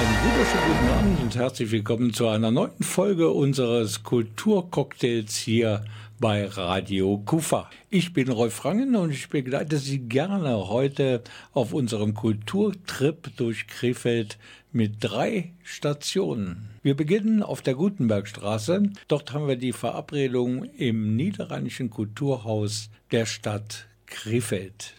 Einen 0.00 0.32
wunderschönen 0.32 0.66
guten 0.66 0.88
Abend 0.88 1.20
und 1.20 1.36
herzlich 1.36 1.70
willkommen 1.72 2.14
zu 2.14 2.26
einer 2.26 2.50
neuen 2.50 2.82
Folge 2.82 3.28
unseres 3.28 4.02
Kulturcocktails 4.02 5.36
hier 5.36 5.84
bei 6.18 6.46
Radio 6.46 7.18
Kufa. 7.18 7.68
Ich 7.90 8.14
bin 8.14 8.30
Rolf 8.30 8.64
Rangen 8.64 8.96
und 8.96 9.10
ich 9.10 9.28
begleite 9.28 9.76
Sie 9.76 9.98
gerne 9.98 10.68
heute 10.70 11.22
auf 11.52 11.74
unserem 11.74 12.14
Kulturtrip 12.14 13.36
durch 13.36 13.66
Krefeld 13.66 14.38
mit 14.72 14.94
drei 15.00 15.52
Stationen. 15.62 16.70
Wir 16.82 16.96
beginnen 16.96 17.42
auf 17.42 17.60
der 17.60 17.74
Gutenbergstraße. 17.74 18.84
Dort 19.06 19.34
haben 19.34 19.48
wir 19.48 19.56
die 19.56 19.74
Verabredung 19.74 20.64
im 20.64 21.14
Niederrheinischen 21.14 21.90
Kulturhaus 21.90 22.88
der 23.12 23.26
Stadt 23.26 23.86
Krefeld. 24.06 24.94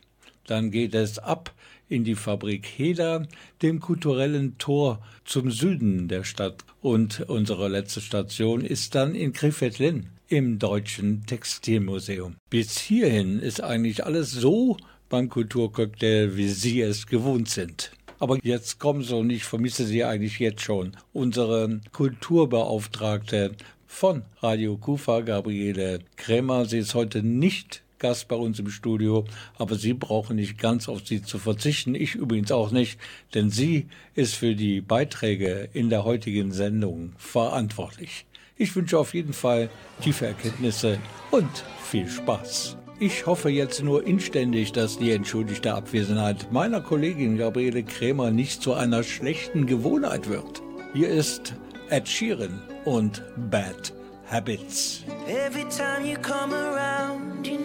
Dann 0.46 0.70
geht 0.70 0.94
es 0.94 1.18
ab 1.18 1.56
in 1.92 2.04
die 2.04 2.16
Fabrik 2.16 2.66
Heder, 2.66 3.28
dem 3.62 3.80
kulturellen 3.80 4.58
Tor 4.58 5.02
zum 5.26 5.52
Süden 5.52 6.08
der 6.08 6.24
Stadt. 6.24 6.64
Und 6.82 7.26
unsere 7.28 7.68
letzte 7.68 8.02
Station 8.02 8.62
ist 8.62 8.96
dann 8.96 9.14
in 9.14 9.34
Krefeld-Linn 9.34 10.08
im 10.30 10.58
Deutschen 10.58 11.26
Textilmuseum. 11.26 12.38
Bis 12.50 12.80
hierhin 12.80 13.40
ist 13.40 13.62
eigentlich 13.62 14.06
alles 14.06 14.32
so 14.32 14.78
beim 15.10 15.28
Kulturcocktail, 15.28 16.38
wie 16.38 16.48
Sie 16.48 16.80
es 16.80 17.06
gewohnt 17.06 17.50
sind. 17.50 17.92
Aber 18.20 18.38
jetzt 18.42 18.80
kommen 18.80 19.04
Sie 19.04 19.16
und 19.16 19.30
ich 19.30 19.44
vermisse 19.44 19.86
Sie 19.86 20.06
eigentlich 20.06 20.40
jetzt 20.40 20.62
schon. 20.62 20.96
Unsere 21.12 21.82
Kulturbeauftragte 21.92 23.52
von 23.86 24.24
Radio 24.40 24.78
Kufa, 24.78 25.20
Gabriele 25.20 26.00
Krämer, 26.16 26.64
sie 26.64 26.80
ist 26.80 26.96
heute 26.96 27.24
nicht 27.24 27.84
Gast 28.02 28.28
bei 28.28 28.36
uns 28.36 28.60
im 28.60 28.70
Studio, 28.70 29.24
aber 29.58 29.76
Sie 29.76 29.94
brauchen 29.94 30.36
nicht 30.36 30.58
ganz 30.58 30.90
auf 30.90 31.08
sie 31.08 31.22
zu 31.22 31.38
verzichten. 31.38 31.96
Ich 31.96 32.16
übrigens 32.16 32.52
auch 32.52 32.72
nicht, 32.72 33.00
denn 33.34 33.50
sie 33.50 33.88
ist 34.16 34.36
für 34.36 34.56
die 34.56 34.82
Beiträge 34.82 35.70
in 35.72 35.90
der 35.90 36.04
heutigen 36.04 36.52
Sendung 36.52 37.14
verantwortlich. 37.18 38.26
Ich 38.58 38.76
wünsche 38.76 39.00
auf 39.00 39.14
jeden 39.14 39.34
Fall 39.34 39.70
tiefe 40.02 40.26
Erkenntnisse 40.26 40.98
und 41.32 41.50
viel 41.84 42.10
Spaß. 42.10 42.78
Ich 43.00 43.26
hoffe 43.26 43.50
jetzt 43.50 43.82
nur 43.84 44.06
inständig, 44.06 44.74
dass 44.74 45.00
die 45.00 45.12
entschuldigte 45.12 45.74
Abwesenheit 45.74 46.52
meiner 46.52 46.82
Kollegin 46.82 47.38
Gabriele 47.38 47.84
Krämer 47.84 48.30
nicht 48.30 48.62
zu 48.62 48.74
einer 48.74 49.04
schlechten 49.04 49.66
Gewohnheit 49.66 50.30
wird. 50.30 50.62
Hier 50.94 51.10
ist 51.10 51.56
Ed 51.90 52.08
Sheeran 52.08 52.62
und 52.86 53.24
Bad 53.50 53.94
habits. 54.32 55.04
Every 55.28 55.66
time 55.66 56.06
you 56.06 56.16
come 56.22 56.54
around, 56.54 57.41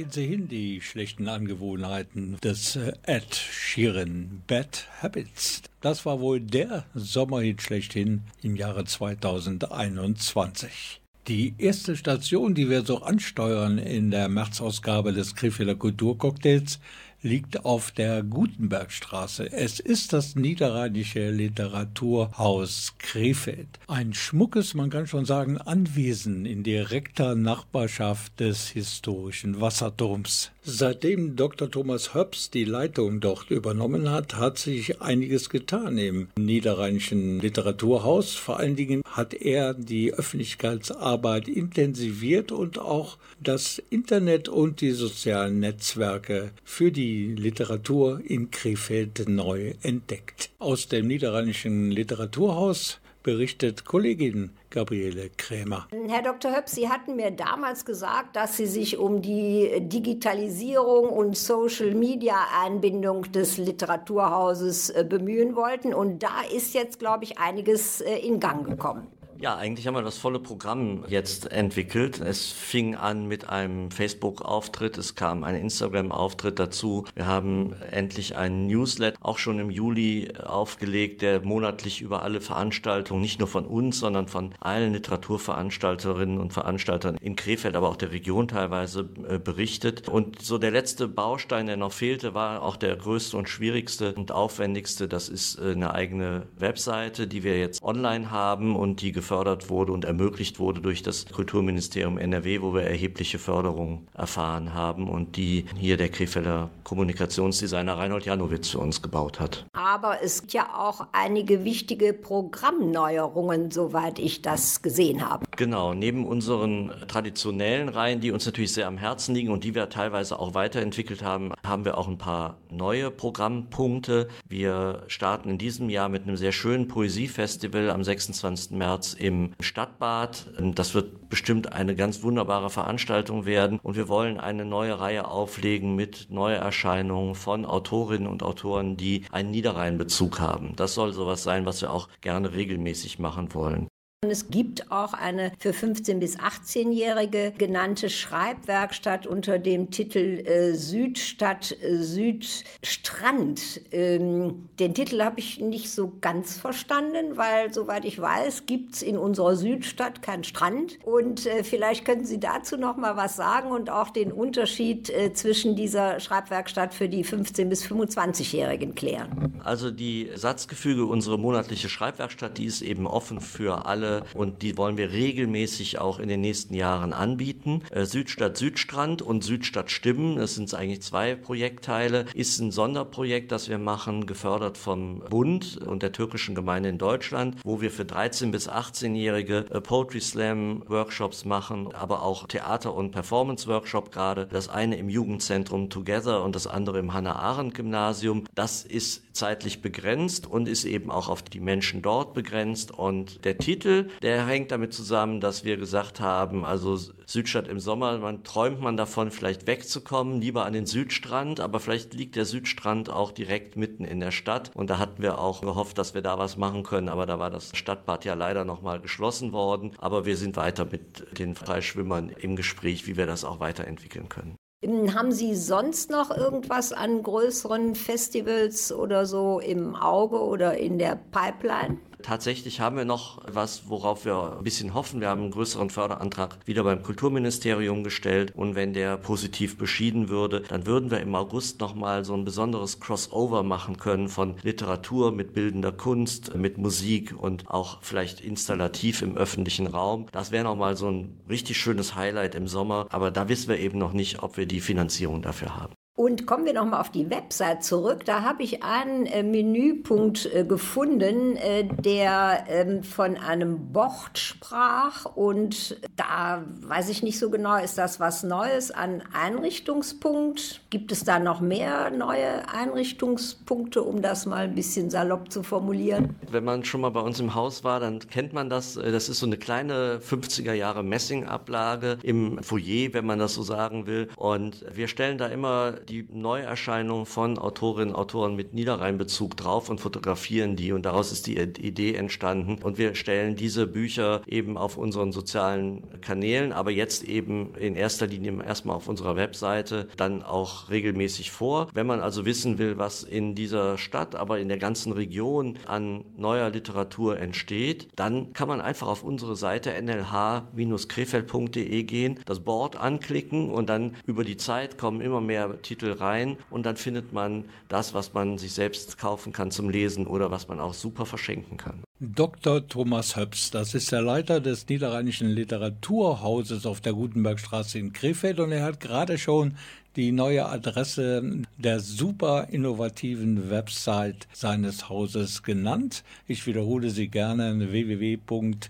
Gehen 0.00 0.10
sie 0.10 0.26
hin, 0.26 0.48
die 0.48 0.80
schlechten 0.80 1.28
Angewohnheiten 1.28 2.38
des 2.42 2.76
äh, 2.76 2.92
Ed 3.02 3.34
Sheeran 3.34 4.42
Bad 4.46 4.88
Habits. 5.02 5.60
Das 5.82 6.06
war 6.06 6.20
wohl 6.20 6.40
der 6.40 6.86
Sommerhit 6.94 7.60
schlechthin 7.60 8.22
im 8.42 8.56
Jahre 8.56 8.86
2021. 8.86 11.02
Die 11.28 11.52
erste 11.58 11.96
Station, 11.96 12.54
die 12.54 12.70
wir 12.70 12.86
so 12.86 13.02
ansteuern 13.02 13.76
in 13.76 14.10
der 14.10 14.30
Märzausgabe 14.30 15.12
des 15.12 15.34
Krefelder 15.34 15.74
Kulturcocktails, 15.74 16.80
liegt 17.22 17.64
auf 17.64 17.90
der 17.90 18.22
Gutenbergstraße. 18.22 19.52
Es 19.52 19.80
ist 19.80 20.12
das 20.12 20.36
Niederrheinische 20.36 21.30
Literaturhaus 21.30 22.94
Krefeld. 22.98 23.78
Ein 23.86 24.14
schmuckes, 24.14 24.74
man 24.74 24.90
kann 24.90 25.06
schon 25.06 25.24
sagen, 25.24 25.58
Anwesen 25.58 26.46
in 26.46 26.62
direkter 26.62 27.34
Nachbarschaft 27.34 28.40
des 28.40 28.68
historischen 28.68 29.60
Wasserturms. 29.60 30.50
Seitdem 30.62 31.36
Dr. 31.36 31.70
Thomas 31.70 32.12
Höps 32.12 32.50
die 32.50 32.66
Leitung 32.66 33.20
dort 33.20 33.50
übernommen 33.50 34.10
hat, 34.10 34.36
hat 34.36 34.58
sich 34.58 35.00
einiges 35.00 35.48
getan 35.48 35.96
im 35.96 36.28
Niederrheinischen 36.38 37.40
Literaturhaus. 37.40 38.34
Vor 38.34 38.58
allen 38.58 38.76
Dingen 38.76 39.02
hat 39.04 39.32
er 39.32 39.72
die 39.72 40.12
Öffentlichkeitsarbeit 40.12 41.48
intensiviert 41.48 42.52
und 42.52 42.78
auch 42.78 43.16
das 43.40 43.82
Internet 43.88 44.50
und 44.50 44.82
die 44.82 44.90
sozialen 44.90 45.60
Netzwerke 45.60 46.50
für 46.62 46.92
die 46.92 47.34
Literatur 47.34 48.20
in 48.22 48.50
Krefeld 48.50 49.28
neu 49.28 49.72
entdeckt. 49.82 50.50
Aus 50.58 50.88
dem 50.88 51.06
Niederrheinischen 51.06 51.90
Literaturhaus 51.90 52.99
berichtet 53.22 53.84
Kollegin 53.84 54.50
Gabriele 54.70 55.30
Krämer. 55.36 55.88
Herr 56.08 56.22
Dr. 56.22 56.54
Höpp, 56.54 56.68
Sie 56.68 56.88
hatten 56.88 57.16
mir 57.16 57.30
damals 57.30 57.84
gesagt, 57.84 58.36
dass 58.36 58.56
Sie 58.56 58.66
sich 58.66 58.98
um 58.98 59.20
die 59.20 59.80
Digitalisierung 59.80 61.08
und 61.10 61.36
Social-Media-Einbindung 61.36 63.32
des 63.32 63.58
Literaturhauses 63.58 64.90
äh, 64.90 65.04
bemühen 65.08 65.56
wollten. 65.56 65.92
Und 65.92 66.22
da 66.22 66.42
ist 66.54 66.74
jetzt, 66.74 66.98
glaube 66.98 67.24
ich, 67.24 67.38
einiges 67.38 68.00
äh, 68.00 68.16
in 68.16 68.40
Gang 68.40 68.66
gekommen. 68.66 69.06
Ja, 69.40 69.56
eigentlich 69.56 69.86
haben 69.86 69.94
wir 69.94 70.02
das 70.02 70.18
volle 70.18 70.38
Programm 70.38 71.02
jetzt 71.08 71.50
entwickelt. 71.50 72.20
Es 72.20 72.50
fing 72.50 72.94
an 72.94 73.26
mit 73.26 73.48
einem 73.48 73.90
Facebook-Auftritt, 73.90 74.98
es 74.98 75.14
kam 75.14 75.44
ein 75.44 75.54
Instagram-Auftritt 75.54 76.58
dazu. 76.58 77.06
Wir 77.14 77.26
haben 77.26 77.72
endlich 77.90 78.36
einen 78.36 78.66
Newsletter 78.66 79.16
auch 79.22 79.38
schon 79.38 79.58
im 79.58 79.70
Juli 79.70 80.30
aufgelegt, 80.44 81.22
der 81.22 81.40
monatlich 81.40 82.02
über 82.02 82.22
alle 82.22 82.42
Veranstaltungen, 82.42 83.22
nicht 83.22 83.38
nur 83.38 83.48
von 83.48 83.64
uns, 83.64 83.98
sondern 84.00 84.28
von 84.28 84.54
allen 84.60 84.92
Literaturveranstalterinnen 84.92 86.38
und 86.38 86.52
Veranstaltern 86.52 87.16
in 87.16 87.34
Krefeld, 87.34 87.76
aber 87.76 87.88
auch 87.88 87.96
der 87.96 88.12
Region 88.12 88.46
teilweise 88.46 89.08
äh, 89.26 89.38
berichtet. 89.38 90.06
Und 90.06 90.42
so 90.42 90.58
der 90.58 90.70
letzte 90.70 91.08
Baustein, 91.08 91.66
der 91.66 91.78
noch 91.78 91.92
fehlte, 91.92 92.34
war 92.34 92.60
auch 92.60 92.76
der 92.76 92.94
größte 92.94 93.38
und 93.38 93.48
schwierigste 93.48 94.12
und 94.12 94.32
aufwendigste. 94.32 95.08
Das 95.08 95.30
ist 95.30 95.58
äh, 95.58 95.70
eine 95.70 95.94
eigene 95.94 96.42
Webseite, 96.58 97.26
die 97.26 97.42
wir 97.42 97.58
jetzt 97.58 97.82
online 97.82 98.30
haben 98.30 98.76
und 98.76 99.00
die 99.00 99.12
gefördert 99.30 99.70
wurde 99.70 99.92
und 99.92 100.04
ermöglicht 100.04 100.58
wurde 100.58 100.80
durch 100.80 101.04
das 101.04 101.26
Kulturministerium 101.26 102.18
NRW, 102.18 102.62
wo 102.62 102.74
wir 102.74 102.82
erhebliche 102.82 103.38
Förderung 103.38 104.08
erfahren 104.12 104.74
haben 104.74 105.08
und 105.08 105.36
die 105.36 105.66
hier 105.78 105.96
der 105.96 106.08
Krefelder 106.08 106.68
Kommunikationsdesigner 106.82 107.96
Reinhold 107.96 108.26
Janowitz 108.26 108.70
für 108.70 108.80
uns 108.80 109.02
gebaut 109.02 109.38
hat. 109.38 109.66
Aber 109.72 110.20
es 110.20 110.40
gibt 110.40 110.54
ja 110.54 110.68
auch 110.76 111.06
einige 111.12 111.64
wichtige 111.64 112.12
Programmneuerungen, 112.12 113.70
soweit 113.70 114.18
ich 114.18 114.42
das 114.42 114.82
gesehen 114.82 115.24
habe. 115.30 115.46
Genau, 115.56 115.94
neben 115.94 116.26
unseren 116.26 116.92
traditionellen 117.06 117.88
Reihen, 117.88 118.20
die 118.20 118.32
uns 118.32 118.46
natürlich 118.46 118.72
sehr 118.72 118.88
am 118.88 118.98
Herzen 118.98 119.32
liegen 119.36 119.50
und 119.50 119.62
die 119.62 119.76
wir 119.76 119.88
teilweise 119.90 120.40
auch 120.40 120.54
weiterentwickelt 120.54 121.22
haben, 121.22 121.52
haben 121.64 121.84
wir 121.84 121.96
auch 121.96 122.08
ein 122.08 122.18
paar 122.18 122.56
neue 122.68 123.12
Programmpunkte. 123.12 124.26
Wir 124.48 125.04
starten 125.06 125.50
in 125.50 125.58
diesem 125.58 125.88
Jahr 125.88 126.08
mit 126.08 126.24
einem 126.24 126.36
sehr 126.36 126.50
schönen 126.50 126.88
Poesiefestival 126.88 127.90
am 127.90 128.02
26. 128.02 128.72
März 128.72 129.19
im 129.20 129.52
Stadtbad. 129.60 130.46
Das 130.74 130.94
wird 130.94 131.28
bestimmt 131.28 131.72
eine 131.72 131.94
ganz 131.94 132.22
wunderbare 132.22 132.70
Veranstaltung 132.70 133.44
werden 133.46 133.78
und 133.82 133.96
wir 133.96 134.08
wollen 134.08 134.38
eine 134.40 134.64
neue 134.64 134.98
Reihe 134.98 135.28
auflegen 135.28 135.94
mit 135.94 136.28
Neuerscheinungen 136.30 137.34
von 137.34 137.64
Autorinnen 137.64 138.26
und 138.26 138.42
Autoren, 138.42 138.96
die 138.96 139.24
einen 139.30 139.50
Niederrhein-Bezug 139.50 140.40
haben. 140.40 140.74
Das 140.76 140.94
soll 140.94 141.12
sowas 141.12 141.42
sein, 141.42 141.66
was 141.66 141.80
wir 141.82 141.92
auch 141.92 142.08
gerne 142.20 142.52
regelmäßig 142.52 143.18
machen 143.18 143.54
wollen. 143.54 143.88
Es 144.28 144.50
gibt 144.50 144.92
auch 144.92 145.14
eine 145.14 145.50
für 145.58 145.70
15- 145.70 146.18
bis 146.18 146.38
18-Jährige 146.38 147.54
genannte 147.56 148.10
Schreibwerkstatt 148.10 149.26
unter 149.26 149.58
dem 149.58 149.90
Titel 149.90 150.44
äh, 150.46 150.74
Südstadt 150.74 151.74
äh, 151.80 151.96
Südstrand. 151.96 153.80
Ähm, 153.92 154.68
den 154.78 154.92
Titel 154.92 155.22
habe 155.22 155.40
ich 155.40 155.58
nicht 155.60 155.90
so 155.90 156.12
ganz 156.20 156.58
verstanden, 156.58 157.38
weil 157.38 157.72
soweit 157.72 158.04
ich 158.04 158.20
weiß, 158.20 158.66
gibt 158.66 158.96
es 158.96 159.00
in 159.00 159.16
unserer 159.16 159.56
Südstadt 159.56 160.20
keinen 160.20 160.44
Strand. 160.44 160.98
Und 161.02 161.46
äh, 161.46 161.64
vielleicht 161.64 162.04
könnten 162.04 162.26
Sie 162.26 162.38
dazu 162.38 162.76
noch 162.76 162.98
mal 162.98 163.16
was 163.16 163.36
sagen 163.36 163.70
und 163.70 163.88
auch 163.88 164.10
den 164.10 164.32
Unterschied 164.32 165.08
äh, 165.08 165.32
zwischen 165.32 165.76
dieser 165.76 166.20
Schreibwerkstatt 166.20 166.92
für 166.92 167.08
die 167.08 167.24
15- 167.24 167.70
bis 167.70 167.86
25-Jährigen 167.86 168.94
klären. 168.94 169.58
Also 169.64 169.90
die 169.90 170.28
Satzgefüge, 170.34 171.06
unsere 171.06 171.38
monatliche 171.38 171.88
Schreibwerkstatt, 171.88 172.58
die 172.58 172.66
ist 172.66 172.82
eben 172.82 173.06
offen 173.06 173.40
für 173.40 173.86
alle 173.86 174.09
und 174.34 174.62
die 174.62 174.76
wollen 174.76 174.96
wir 174.96 175.12
regelmäßig 175.12 175.98
auch 175.98 176.18
in 176.18 176.28
den 176.28 176.40
nächsten 176.40 176.74
Jahren 176.74 177.12
anbieten. 177.12 177.82
Äh, 177.90 178.04
Südstadt 178.04 178.56
Südstrand 178.56 179.22
und 179.22 179.44
Südstadt 179.44 179.90
Stimmen, 179.90 180.36
das 180.36 180.54
sind 180.54 180.72
eigentlich 180.74 181.02
zwei 181.02 181.34
Projektteile, 181.34 182.26
ist 182.34 182.58
ein 182.60 182.70
Sonderprojekt, 182.70 183.52
das 183.52 183.68
wir 183.68 183.78
machen, 183.78 184.26
gefördert 184.26 184.78
vom 184.78 185.20
Bund 185.30 185.78
und 185.78 186.02
der 186.02 186.12
türkischen 186.12 186.54
Gemeinde 186.54 186.88
in 186.88 186.98
Deutschland, 186.98 187.56
wo 187.64 187.80
wir 187.80 187.90
für 187.90 188.04
13 188.04 188.50
bis 188.50 188.68
18-Jährige 188.68 189.66
äh, 189.70 189.80
Poetry 189.80 190.20
Slam 190.20 190.82
Workshops 190.86 191.44
machen, 191.44 191.92
aber 191.94 192.22
auch 192.22 192.46
Theater- 192.46 192.94
und 192.94 193.10
Performance 193.10 193.66
Workshop 193.66 194.12
gerade. 194.12 194.46
Das 194.46 194.68
eine 194.68 194.96
im 194.96 195.08
Jugendzentrum 195.08 195.90
Together 195.90 196.44
und 196.44 196.54
das 196.54 196.66
andere 196.66 196.98
im 196.98 197.12
Hannah 197.12 197.36
Arendt 197.36 197.74
Gymnasium. 197.74 198.44
Das 198.54 198.84
ist 198.84 199.22
zeitlich 199.40 199.82
begrenzt 199.82 200.46
und 200.46 200.68
ist 200.68 200.84
eben 200.84 201.10
auch 201.10 201.28
auf 201.28 201.42
die 201.42 201.60
Menschen 201.60 202.02
dort 202.02 202.34
begrenzt 202.34 202.92
und 202.92 203.44
der 203.44 203.58
Titel 203.58 204.08
der 204.22 204.46
hängt 204.46 204.70
damit 204.70 204.92
zusammen, 204.92 205.40
dass 205.40 205.64
wir 205.64 205.76
gesagt 205.76 206.20
haben, 206.20 206.64
also 206.64 206.98
Südstadt 207.26 207.68
im 207.68 207.80
Sommer, 207.80 208.18
man 208.18 208.44
träumt 208.44 208.80
man 208.80 208.96
davon, 208.96 209.30
vielleicht 209.30 209.66
wegzukommen, 209.66 210.40
lieber 210.40 210.66
an 210.66 210.72
den 210.72 210.84
Südstrand, 210.86 211.60
aber 211.60 211.80
vielleicht 211.80 212.12
liegt 212.12 212.36
der 212.36 212.44
Südstrand 212.44 213.08
auch 213.08 213.32
direkt 213.32 213.76
mitten 213.76 214.04
in 214.04 214.20
der 214.20 214.30
Stadt. 214.30 214.70
Und 214.74 214.90
da 214.90 214.98
hatten 214.98 215.22
wir 215.22 215.38
auch 215.38 215.62
gehofft, 215.62 215.96
dass 215.96 216.14
wir 216.14 216.22
da 216.22 216.38
was 216.38 216.56
machen 216.56 216.82
können, 216.82 217.08
aber 217.08 217.26
da 217.26 217.38
war 217.38 217.50
das 217.50 217.70
Stadtbad 217.74 218.24
ja 218.24 218.34
leider 218.34 218.64
nochmal 218.64 219.00
geschlossen 219.00 219.52
worden. 219.52 219.92
Aber 219.98 220.26
wir 220.26 220.36
sind 220.36 220.56
weiter 220.56 220.84
mit 220.84 221.38
den 221.38 221.54
Freischwimmern 221.54 222.28
im 222.28 222.56
Gespräch, 222.56 223.06
wie 223.06 223.16
wir 223.16 223.26
das 223.26 223.44
auch 223.44 223.60
weiterentwickeln 223.60 224.28
können. 224.28 224.59
Haben 224.82 225.30
Sie 225.32 225.56
sonst 225.56 226.10
noch 226.10 226.34
irgendwas 226.34 226.94
an 226.94 227.22
größeren 227.22 227.94
Festivals 227.94 228.90
oder 228.90 229.26
so 229.26 229.60
im 229.60 229.94
Auge 229.94 230.40
oder 230.40 230.78
in 230.78 230.96
der 230.98 231.16
Pipeline? 231.16 231.98
Tatsächlich 232.22 232.80
haben 232.80 232.96
wir 232.96 233.04
noch 233.04 233.42
was, 233.46 233.88
worauf 233.88 234.24
wir 234.24 234.56
ein 234.58 234.64
bisschen 234.64 234.94
hoffen. 234.94 235.20
Wir 235.20 235.28
haben 235.28 235.42
einen 235.42 235.50
größeren 235.50 235.90
Förderantrag 235.90 236.58
wieder 236.66 236.84
beim 236.84 237.02
Kulturministerium 237.02 238.04
gestellt 238.04 238.52
und 238.54 238.74
wenn 238.74 238.92
der 238.92 239.16
positiv 239.16 239.78
beschieden 239.78 240.28
würde, 240.28 240.60
dann 240.60 240.86
würden 240.86 241.10
wir 241.10 241.20
im 241.20 241.34
August 241.34 241.80
nochmal 241.80 242.24
so 242.24 242.34
ein 242.34 242.44
besonderes 242.44 243.00
Crossover 243.00 243.62
machen 243.62 243.96
können 243.96 244.28
von 244.28 244.56
Literatur 244.62 245.32
mit 245.32 245.54
bildender 245.54 245.92
Kunst, 245.92 246.54
mit 246.54 246.78
Musik 246.78 247.34
und 247.36 247.68
auch 247.68 247.98
vielleicht 248.02 248.40
installativ 248.40 249.22
im 249.22 249.36
öffentlichen 249.36 249.86
Raum. 249.86 250.26
Das 250.32 250.50
wäre 250.50 250.64
nochmal 250.64 250.96
so 250.96 251.10
ein 251.10 251.40
richtig 251.48 251.78
schönes 251.78 252.14
Highlight 252.14 252.54
im 252.54 252.68
Sommer, 252.68 253.06
aber 253.10 253.30
da 253.30 253.48
wissen 253.48 253.68
wir 253.68 253.78
eben 253.78 253.98
noch 253.98 254.12
nicht, 254.12 254.42
ob 254.42 254.56
wir 254.56 254.66
die 254.66 254.80
Finanzierung 254.80 255.42
dafür 255.42 255.76
haben. 255.76 255.99
Und 256.16 256.46
kommen 256.46 256.66
wir 256.66 256.74
nochmal 256.74 257.00
auf 257.00 257.10
die 257.10 257.30
Website 257.30 257.82
zurück. 257.82 258.26
Da 258.26 258.42
habe 258.42 258.62
ich 258.62 258.82
einen 258.82 259.24
äh, 259.24 259.42
Menüpunkt 259.42 260.52
äh, 260.52 260.64
gefunden, 260.64 261.56
äh, 261.56 261.84
der 261.84 262.64
ähm, 262.68 263.02
von 263.02 263.36
einem 263.38 263.92
Board 263.92 264.38
sprach. 264.38 265.24
Und 265.24 265.98
da 266.16 266.62
weiß 266.82 267.08
ich 267.08 267.22
nicht 267.22 267.38
so 267.38 267.48
genau, 267.48 267.76
ist 267.76 267.96
das 267.96 268.20
was 268.20 268.42
Neues 268.42 268.90
an 268.90 269.22
Einrichtungspunkt? 269.32 270.82
Gibt 270.90 271.10
es 271.10 271.24
da 271.24 271.38
noch 271.38 271.60
mehr 271.60 272.10
neue 272.10 272.68
Einrichtungspunkte, 272.68 274.02
um 274.02 274.20
das 274.20 274.44
mal 274.44 274.64
ein 274.64 274.74
bisschen 274.74 275.08
salopp 275.08 275.50
zu 275.50 275.62
formulieren? 275.62 276.34
Wenn 276.50 276.64
man 276.64 276.84
schon 276.84 277.00
mal 277.00 277.10
bei 277.10 277.20
uns 277.20 277.40
im 277.40 277.54
Haus 277.54 277.82
war, 277.82 277.98
dann 277.98 278.18
kennt 278.18 278.52
man 278.52 278.68
das. 278.68 278.98
Äh, 278.98 279.10
das 279.10 279.30
ist 279.30 279.38
so 279.38 279.46
eine 279.46 279.56
kleine 279.56 280.18
50er 280.18 280.74
Jahre 280.74 281.02
Messingablage 281.02 282.18
im 282.22 282.62
Foyer, 282.62 283.14
wenn 283.14 283.24
man 283.24 283.38
das 283.38 283.54
so 283.54 283.62
sagen 283.62 284.06
will. 284.06 284.28
Und 284.36 284.84
wir 284.92 285.08
stellen 285.08 285.38
da 285.38 285.46
immer 285.46 285.94
die 286.10 286.26
Neuerscheinung 286.30 287.24
von 287.24 287.58
Autorinnen 287.58 288.14
und 288.14 288.20
Autoren 288.20 288.56
mit 288.56 288.74
Niederrheinbezug 288.74 289.56
drauf 289.56 289.88
und 289.88 290.00
fotografieren 290.00 290.74
die. 290.76 290.92
Und 290.92 291.06
daraus 291.06 291.32
ist 291.32 291.46
die 291.46 291.58
Idee 291.58 292.14
entstanden. 292.14 292.82
Und 292.82 292.98
wir 292.98 293.14
stellen 293.14 293.56
diese 293.56 293.86
Bücher 293.86 294.42
eben 294.46 294.76
auf 294.76 294.96
unseren 294.96 295.30
sozialen 295.32 296.20
Kanälen, 296.20 296.72
aber 296.72 296.90
jetzt 296.90 297.22
eben 297.24 297.74
in 297.76 297.94
erster 297.94 298.26
Linie 298.26 298.50
erstmal 298.64 298.96
auf 298.96 299.08
unserer 299.08 299.36
Webseite 299.36 300.08
dann 300.16 300.42
auch 300.42 300.90
regelmäßig 300.90 301.52
vor. 301.52 301.88
Wenn 301.94 302.06
man 302.06 302.20
also 302.20 302.44
wissen 302.44 302.78
will, 302.78 302.98
was 302.98 303.22
in 303.22 303.54
dieser 303.54 303.96
Stadt, 303.96 304.34
aber 304.34 304.58
in 304.58 304.68
der 304.68 304.78
ganzen 304.78 305.12
Region 305.12 305.78
an 305.86 306.24
neuer 306.36 306.70
Literatur 306.70 307.38
entsteht, 307.38 308.08
dann 308.16 308.52
kann 308.52 308.66
man 308.66 308.80
einfach 308.80 309.06
auf 309.06 309.22
unsere 309.22 309.54
Seite 309.54 309.94
nlh-krefeld.de 309.94 312.02
gehen, 312.02 312.40
das 312.46 312.60
Board 312.60 312.96
anklicken 312.96 313.70
und 313.70 313.88
dann 313.88 314.16
über 314.26 314.42
die 314.44 314.56
Zeit 314.56 314.98
kommen 314.98 315.20
immer 315.20 315.40
mehr 315.40 315.80
Titel 315.90 316.12
rein 316.12 316.56
und 316.70 316.86
dann 316.86 316.96
findet 316.96 317.32
man 317.32 317.64
das, 317.88 318.14
was 318.14 318.32
man 318.32 318.58
sich 318.58 318.72
selbst 318.72 319.18
kaufen 319.18 319.52
kann 319.52 319.72
zum 319.72 319.90
Lesen 319.90 320.28
oder 320.28 320.52
was 320.52 320.68
man 320.68 320.78
auch 320.78 320.94
super 320.94 321.26
verschenken 321.26 321.78
kann. 321.78 322.04
Dr. 322.20 322.86
Thomas 322.86 323.34
Höps, 323.34 323.72
das 323.72 323.94
ist 323.94 324.12
der 324.12 324.22
Leiter 324.22 324.60
des 324.60 324.88
Niederrheinischen 324.88 325.48
Literaturhauses 325.48 326.86
auf 326.86 327.00
der 327.00 327.14
Gutenbergstraße 327.14 327.98
in 327.98 328.12
Krefeld 328.12 328.60
und 328.60 328.70
er 328.70 328.84
hat 328.84 329.00
gerade 329.00 329.36
schon 329.36 329.74
die 330.14 330.30
neue 330.30 330.66
Adresse 330.66 331.64
der 331.76 331.98
super 331.98 332.68
innovativen 332.70 333.68
Website 333.70 334.46
seines 334.52 335.08
Hauses 335.08 335.64
genannt. 335.64 336.22
Ich 336.46 336.66
wiederhole 336.66 337.10
sie 337.10 337.28
gerne 337.28 337.90
www.nlh 337.90 338.80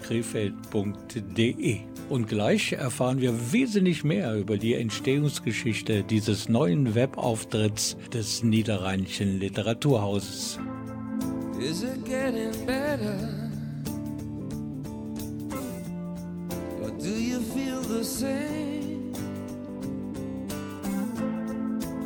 krefeld.de. 0.00 1.80
Und 2.08 2.28
gleich 2.28 2.72
erfahren 2.72 3.20
wir 3.20 3.52
wesentlich 3.52 4.04
mehr 4.04 4.36
über 4.36 4.58
die 4.58 4.74
Entstehungsgeschichte 4.74 6.04
dieses 6.04 6.48
neuen 6.48 6.94
Webauftritts 6.94 7.96
des 8.12 8.44
Niederrheinischen 8.44 9.40
Literaturhauses. 9.40 10.60
Is 11.58 11.82
it 11.82 12.04
getting 12.04 12.52
better? 12.66 13.16
Or 16.82 16.90
do 16.90 17.08
you 17.08 17.40
feel 17.40 17.80
the 17.80 18.04
same? 18.04 19.12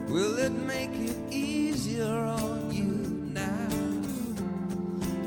Will 0.08 0.38
it 0.38 0.52
make 0.66 0.90
it 0.94 1.16
easier 1.32 2.06
on 2.06 2.70
you 2.70 2.84
now? 3.34 3.68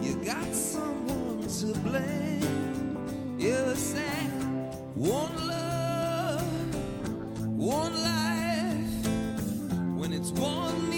You 0.02 0.16
got 0.26 0.54
someone 0.54 1.03
to 1.62 1.68
blame. 1.80 3.38
You 3.38 3.76
say, 3.76 4.28
one 4.96 5.48
love, 5.48 6.76
one 7.46 7.94
life. 8.04 9.08
When 9.96 10.14
it's 10.14 10.32
one 10.32 10.93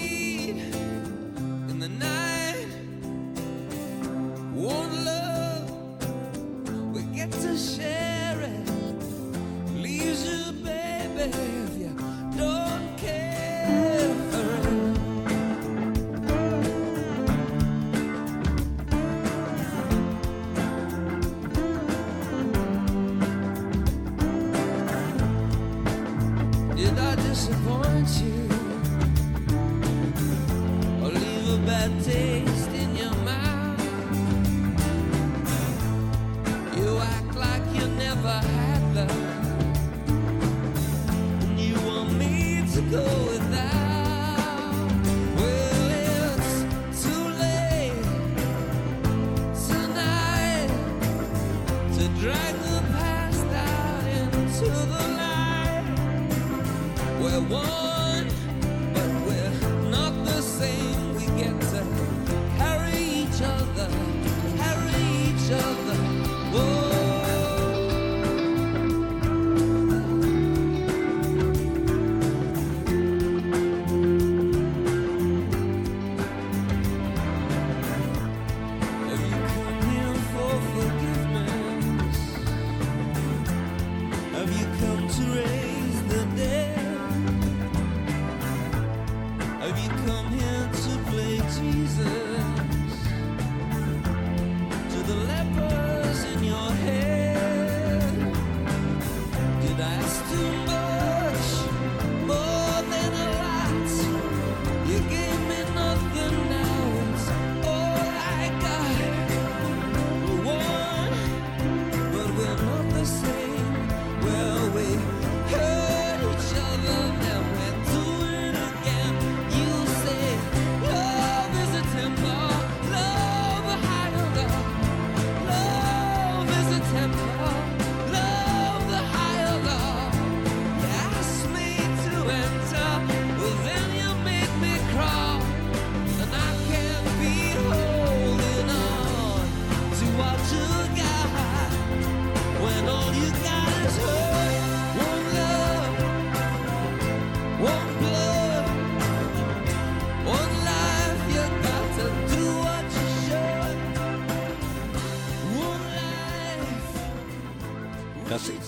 One. 57.36 57.50
want. 57.50 58.05